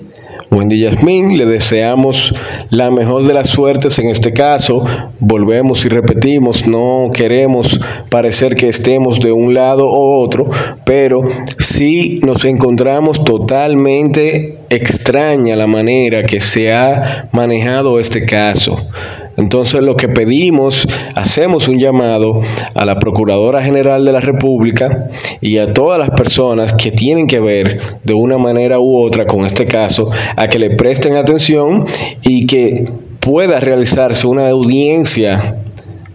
Wendy 0.51 0.79
Yasmín, 0.79 1.37
le 1.37 1.45
deseamos 1.45 2.33
la 2.69 2.91
mejor 2.91 3.25
de 3.25 3.33
las 3.33 3.49
suertes 3.49 3.99
en 3.99 4.09
este 4.09 4.31
caso. 4.31 4.85
Volvemos 5.19 5.83
y 5.85 5.89
repetimos, 5.89 6.67
no 6.67 7.09
queremos 7.13 7.79
parecer 8.09 8.55
que 8.55 8.69
estemos 8.69 9.19
de 9.19 9.31
un 9.31 9.53
lado 9.53 9.87
o 9.89 10.23
otro, 10.23 10.49
pero 10.85 11.23
sí 11.57 12.21
nos 12.23 12.45
encontramos 12.45 13.23
totalmente 13.23 14.59
extraña 14.69 15.55
la 15.55 15.67
manera 15.67 16.23
que 16.23 16.39
se 16.39 16.71
ha 16.71 17.27
manejado 17.31 17.99
este 17.99 18.25
caso. 18.25 18.87
Entonces 19.37 19.81
lo 19.81 19.95
que 19.95 20.07
pedimos, 20.07 20.87
hacemos 21.15 21.67
un 21.67 21.79
llamado 21.79 22.41
a 22.73 22.85
la 22.85 22.99
Procuradora 22.99 23.63
General 23.63 24.03
de 24.05 24.11
la 24.11 24.21
República 24.21 25.09
y 25.41 25.57
a 25.57 25.73
todas 25.73 25.99
las 25.99 26.09
personas 26.11 26.73
que 26.73 26.91
tienen 26.91 27.27
que 27.27 27.39
ver 27.39 27.79
de 28.03 28.13
una 28.13 28.37
manera 28.37 28.79
u 28.79 28.97
otra 28.97 29.25
con 29.25 29.45
este 29.45 29.65
caso, 29.65 30.09
a 30.35 30.47
que 30.47 30.59
le 30.59 30.71
presten 30.71 31.15
atención 31.15 31.85
y 32.21 32.45
que 32.45 32.85
pueda 33.19 33.59
realizarse 33.59 34.27
una 34.27 34.49
audiencia 34.49 35.57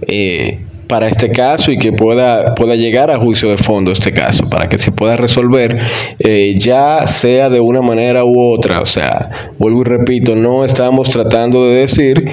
eh, 0.02 0.58
para 0.90 1.06
este 1.06 1.30
caso 1.30 1.70
y 1.70 1.78
que 1.78 1.92
pueda, 1.92 2.54
pueda 2.56 2.74
llegar 2.74 3.12
a 3.12 3.18
juicio 3.18 3.48
de 3.48 3.56
fondo 3.56 3.92
este 3.92 4.10
caso, 4.10 4.50
para 4.50 4.68
que 4.68 4.76
se 4.78 4.90
pueda 4.90 5.16
resolver 5.16 5.78
eh, 6.18 6.56
ya 6.58 7.06
sea 7.06 7.48
de 7.48 7.60
una 7.60 7.80
manera 7.80 8.24
u 8.24 8.52
otra. 8.52 8.80
O 8.80 8.84
sea, 8.84 9.30
vuelvo 9.58 9.82
y 9.82 9.84
repito, 9.84 10.34
no 10.34 10.64
estamos 10.64 11.08
tratando 11.08 11.64
de 11.68 11.82
decir 11.82 12.30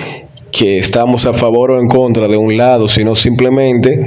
que 0.51 0.77
estamos 0.77 1.25
a 1.25 1.33
favor 1.33 1.71
o 1.71 1.79
en 1.79 1.87
contra 1.87 2.27
de 2.27 2.37
un 2.37 2.55
lado, 2.57 2.87
sino 2.87 3.15
simplemente 3.15 4.05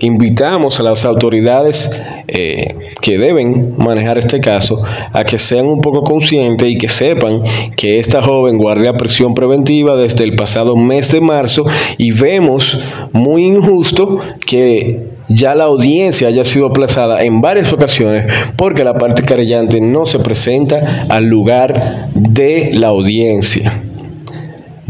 invitamos 0.00 0.80
a 0.80 0.82
las 0.82 1.04
autoridades 1.04 1.90
eh, 2.26 2.74
que 3.02 3.18
deben 3.18 3.74
manejar 3.76 4.18
este 4.18 4.40
caso 4.40 4.82
a 5.12 5.24
que 5.24 5.38
sean 5.38 5.66
un 5.66 5.80
poco 5.80 6.02
conscientes 6.02 6.68
y 6.68 6.78
que 6.78 6.88
sepan 6.88 7.42
que 7.76 7.98
esta 7.98 8.22
joven 8.22 8.56
guardia 8.56 8.94
prisión 8.94 9.34
preventiva 9.34 9.96
desde 9.96 10.24
el 10.24 10.36
pasado 10.36 10.76
mes 10.76 11.12
de 11.12 11.20
marzo 11.20 11.64
y 11.98 12.12
vemos 12.12 12.78
muy 13.12 13.44
injusto 13.44 14.18
que 14.46 15.10
ya 15.28 15.54
la 15.54 15.64
audiencia 15.64 16.28
haya 16.28 16.44
sido 16.44 16.68
aplazada 16.68 17.22
en 17.22 17.40
varias 17.40 17.72
ocasiones 17.72 18.32
porque 18.56 18.84
la 18.84 18.94
parte 18.94 19.22
querellante 19.22 19.80
no 19.80 20.06
se 20.06 20.18
presenta 20.18 21.04
al 21.08 21.26
lugar 21.26 22.08
de 22.14 22.70
la 22.72 22.88
audiencia. 22.88 23.89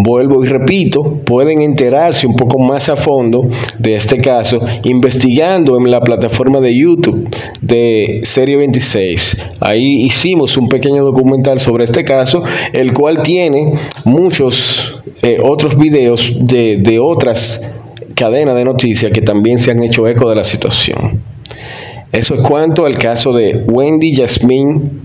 Vuelvo 0.02 0.42
y 0.42 0.48
repito, 0.48 1.18
pueden 1.26 1.60
enterarse 1.60 2.26
un 2.26 2.34
poco 2.34 2.58
más 2.58 2.88
a 2.88 2.96
fondo 2.96 3.46
de 3.78 3.96
este 3.96 4.18
caso 4.18 4.58
investigando 4.84 5.76
en 5.76 5.90
la 5.90 6.00
plataforma 6.00 6.58
de 6.60 6.74
YouTube 6.74 7.28
de 7.60 8.20
Serie 8.22 8.56
26. 8.56 9.48
Ahí 9.60 10.02
hicimos 10.02 10.56
un 10.56 10.70
pequeño 10.70 11.04
documental 11.04 11.60
sobre 11.60 11.84
este 11.84 12.02
caso, 12.02 12.42
el 12.72 12.94
cual 12.94 13.20
tiene 13.20 13.74
muchos 14.06 15.02
eh, 15.20 15.38
otros 15.42 15.76
videos 15.76 16.34
de, 16.38 16.78
de 16.78 16.98
otras 16.98 17.70
cadenas 18.14 18.56
de 18.56 18.64
noticias 18.64 19.12
que 19.12 19.20
también 19.20 19.58
se 19.58 19.70
han 19.70 19.82
hecho 19.82 20.08
eco 20.08 20.30
de 20.30 20.36
la 20.36 20.44
situación. 20.44 21.20
Eso 22.10 22.36
es 22.36 22.40
cuanto 22.40 22.86
al 22.86 22.96
caso 22.96 23.34
de 23.34 23.64
Wendy 23.66 24.14
Yasmín 24.14 25.02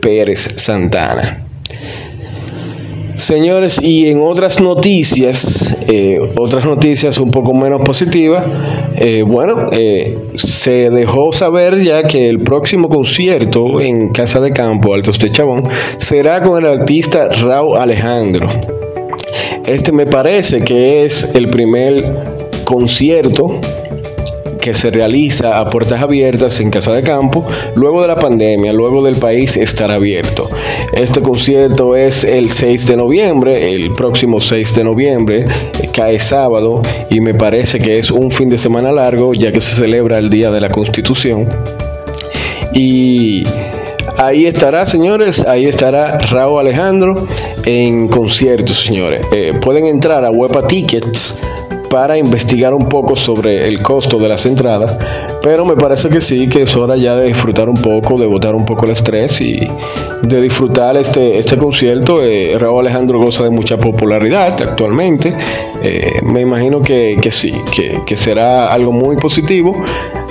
Pérez 0.00 0.40
Santana. 0.56 1.44
Señores, 3.18 3.82
y 3.82 4.08
en 4.08 4.22
otras 4.22 4.60
noticias, 4.60 5.76
eh, 5.88 6.20
otras 6.36 6.64
noticias 6.64 7.18
un 7.18 7.32
poco 7.32 7.52
menos 7.52 7.80
positivas, 7.80 8.46
eh, 8.94 9.24
bueno, 9.26 9.70
eh, 9.72 10.16
se 10.36 10.88
dejó 10.88 11.32
saber 11.32 11.82
ya 11.82 12.04
que 12.04 12.28
el 12.28 12.38
próximo 12.44 12.88
concierto 12.88 13.80
en 13.80 14.10
Casa 14.10 14.38
de 14.38 14.52
Campo, 14.52 14.94
Altos 14.94 15.18
de 15.18 15.32
Chabón, 15.32 15.64
será 15.96 16.40
con 16.40 16.64
el 16.64 16.70
artista 16.78 17.28
Raúl 17.28 17.76
Alejandro. 17.76 18.46
Este 19.66 19.90
me 19.90 20.06
parece 20.06 20.60
que 20.60 21.04
es 21.04 21.34
el 21.34 21.48
primer 21.48 22.04
concierto 22.62 23.60
que 24.58 24.74
se 24.74 24.90
realiza 24.90 25.58
a 25.58 25.68
puertas 25.68 26.00
abiertas 26.02 26.60
en 26.60 26.70
Casa 26.70 26.92
de 26.92 27.02
Campo. 27.02 27.46
Luego 27.74 28.02
de 28.02 28.08
la 28.08 28.16
pandemia, 28.16 28.72
luego 28.72 29.02
del 29.02 29.16
país 29.16 29.56
estará 29.56 29.94
abierto. 29.94 30.48
Este 30.92 31.20
concierto 31.20 31.96
es 31.96 32.24
el 32.24 32.50
6 32.50 32.86
de 32.86 32.96
noviembre, 32.96 33.74
el 33.74 33.92
próximo 33.92 34.40
6 34.40 34.74
de 34.74 34.84
noviembre, 34.84 35.44
cae 35.92 36.18
sábado 36.20 36.82
y 37.10 37.20
me 37.20 37.34
parece 37.34 37.78
que 37.78 37.98
es 37.98 38.10
un 38.10 38.30
fin 38.30 38.48
de 38.48 38.58
semana 38.58 38.92
largo 38.92 39.34
ya 39.34 39.52
que 39.52 39.60
se 39.60 39.74
celebra 39.74 40.18
el 40.18 40.30
Día 40.30 40.50
de 40.50 40.60
la 40.60 40.68
Constitución. 40.68 41.48
Y 42.72 43.44
ahí 44.16 44.46
estará, 44.46 44.86
señores, 44.86 45.46
ahí 45.46 45.66
estará 45.66 46.18
Raúl 46.18 46.60
Alejandro 46.60 47.26
en 47.64 48.08
concierto, 48.08 48.72
señores. 48.72 49.26
Eh, 49.32 49.54
pueden 49.60 49.86
entrar 49.86 50.24
a 50.24 50.30
Wepa 50.30 50.66
Tickets 50.66 51.38
para 51.90 52.16
investigar 52.16 52.74
un 52.74 52.88
poco 52.88 53.16
sobre 53.16 53.66
el 53.66 53.82
costo 53.82 54.18
de 54.18 54.28
las 54.28 54.46
entradas, 54.46 54.96
pero 55.42 55.64
me 55.64 55.74
parece 55.74 56.08
que 56.08 56.20
sí, 56.20 56.48
que 56.48 56.62
es 56.62 56.76
hora 56.76 56.96
ya 56.96 57.16
de 57.16 57.26
disfrutar 57.26 57.68
un 57.68 57.76
poco, 57.80 58.18
de 58.18 58.26
botar 58.26 58.54
un 58.54 58.64
poco 58.64 58.84
el 58.84 58.92
estrés 58.92 59.40
y 59.40 59.66
de 60.22 60.40
disfrutar 60.40 60.96
este, 60.96 61.38
este 61.38 61.56
concierto. 61.56 62.22
Eh, 62.22 62.56
Raúl 62.58 62.80
Alejandro 62.80 63.18
goza 63.18 63.44
de 63.44 63.50
mucha 63.50 63.76
popularidad 63.78 64.60
actualmente, 64.60 65.34
eh, 65.82 66.20
me 66.22 66.42
imagino 66.42 66.82
que, 66.82 67.18
sí, 67.30 67.52
que, 67.74 68.00
que 68.06 68.16
será 68.16 68.72
algo 68.72 68.92
muy 68.92 69.16
positivo. 69.16 69.82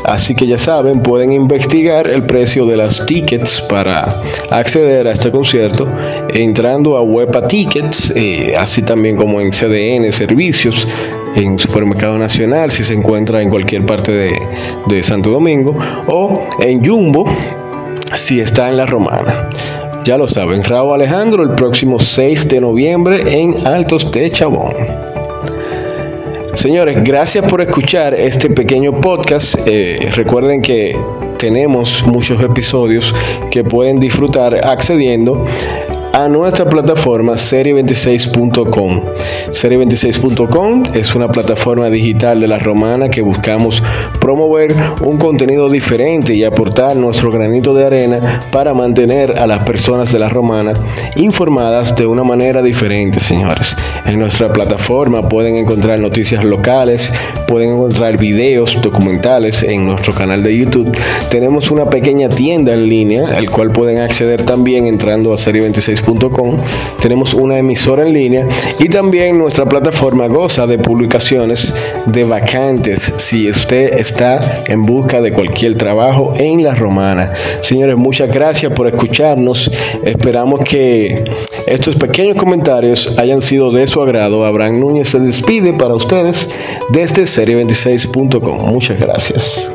Así 0.03 0.35
que 0.35 0.47
ya 0.47 0.57
saben, 0.57 1.01
pueden 1.01 1.31
investigar 1.31 2.07
el 2.07 2.23
precio 2.23 2.65
de 2.65 2.77
las 2.77 3.05
tickets 3.05 3.61
para 3.61 4.21
acceder 4.51 5.07
a 5.07 5.11
este 5.11 5.31
concierto 5.31 5.87
entrando 6.29 6.95
a 6.97 7.01
Wepa 7.01 7.47
Tickets, 7.47 8.13
eh, 8.15 8.55
así 8.57 8.81
también 8.81 9.17
como 9.17 9.41
en 9.41 9.51
CDN 9.51 10.11
Servicios, 10.11 10.87
en 11.35 11.59
Supermercado 11.59 12.17
Nacional, 12.17 12.71
si 12.71 12.83
se 12.83 12.93
encuentra 12.93 13.41
en 13.41 13.49
cualquier 13.49 13.85
parte 13.85 14.11
de, 14.11 14.41
de 14.87 15.03
Santo 15.03 15.29
Domingo, 15.29 15.75
o 16.07 16.47
en 16.61 16.83
Jumbo, 16.83 17.25
si 18.15 18.39
está 18.39 18.69
en 18.69 18.77
la 18.77 18.85
Romana. 18.85 19.49
Ya 20.03 20.17
lo 20.17 20.27
saben, 20.27 20.63
Raúl 20.63 20.93
Alejandro 20.93 21.43
el 21.43 21.49
próximo 21.49 21.99
6 21.99 22.47
de 22.47 22.61
noviembre 22.61 23.41
en 23.41 23.67
Altos 23.67 24.09
de 24.11 24.29
Chabón. 24.29 25.16
Señores, 26.57 26.97
gracias 27.03 27.47
por 27.47 27.61
escuchar 27.61 28.15
este 28.15 28.49
pequeño 28.49 28.99
podcast. 28.99 29.59
Eh, 29.67 30.09
recuerden 30.15 30.63
que 30.63 30.97
tenemos 31.37 32.03
muchos 32.07 32.41
episodios 32.41 33.13
que 33.51 33.63
pueden 33.63 33.99
disfrutar 33.99 34.65
accediendo 34.65 35.45
a 36.17 36.27
nuestra 36.27 36.65
plataforma 36.65 37.33
serie26.com. 37.33 39.01
Serie26.com 39.51 40.83
es 40.95 41.13
una 41.13 41.27
plataforma 41.27 41.91
digital 41.91 42.41
de 42.41 42.47
la 42.47 42.57
romana 42.57 43.07
que 43.07 43.21
buscamos 43.21 43.83
promover 44.19 44.73
un 45.05 45.19
contenido 45.19 45.69
diferente 45.69 46.33
y 46.33 46.43
aportar 46.43 46.95
nuestro 46.95 47.29
granito 47.29 47.75
de 47.75 47.85
arena 47.85 48.39
para 48.51 48.73
mantener 48.73 49.39
a 49.39 49.45
las 49.45 49.63
personas 49.63 50.11
de 50.11 50.17
la 50.17 50.27
romana 50.27 50.73
informadas 51.17 51.95
de 51.95 52.07
una 52.07 52.23
manera 52.23 52.63
diferente, 52.63 53.19
señores. 53.19 53.75
En 54.07 54.17
nuestra 54.17 54.51
plataforma 54.51 55.29
pueden 55.29 55.55
encontrar 55.55 55.99
noticias 55.99 56.43
locales, 56.43 57.13
pueden 57.47 57.73
encontrar 57.75 58.17
videos 58.17 58.81
documentales 58.81 59.61
en 59.61 59.85
nuestro 59.85 60.13
canal 60.15 60.41
de 60.41 60.57
YouTube. 60.57 60.97
Tenemos 61.29 61.69
una 61.69 61.87
pequeña 61.87 62.27
tienda 62.27 62.73
en 62.73 62.89
línea 62.89 63.37
al 63.37 63.51
cual 63.51 63.69
pueden 63.69 63.99
acceder 63.99 64.43
también 64.43 64.87
entrando 64.87 65.31
a 65.31 65.35
serie26.com 65.35 66.06
tenemos 67.01 67.33
una 67.33 67.57
emisora 67.57 68.03
en 68.03 68.13
línea 68.13 68.47
y 68.79 68.87
también 68.89 69.37
nuestra 69.37 69.65
plataforma 69.65 70.27
goza 70.27 70.65
de 70.65 70.77
publicaciones 70.77 71.73
de 72.05 72.23
vacantes 72.23 73.13
si 73.17 73.49
usted 73.49 73.97
está 73.97 74.63
en 74.67 74.83
busca 74.83 75.21
de 75.21 75.33
cualquier 75.33 75.75
trabajo 75.75 76.33
en 76.37 76.63
la 76.63 76.75
romana. 76.75 77.33
Señores, 77.61 77.97
muchas 77.97 78.31
gracias 78.31 78.71
por 78.71 78.87
escucharnos. 78.87 79.69
Esperamos 80.03 80.61
que 80.61 81.25
estos 81.67 81.95
pequeños 81.95 82.37
comentarios 82.37 83.17
hayan 83.17 83.41
sido 83.41 83.71
de 83.71 83.87
su 83.87 84.01
agrado. 84.01 84.45
Abraham 84.45 84.79
Núñez 84.79 85.09
se 85.09 85.19
despide 85.19 85.73
para 85.73 85.95
ustedes 85.95 86.49
desde 86.89 87.23
serie26.com. 87.23 88.69
Muchas 88.69 88.99
gracias. 88.99 89.71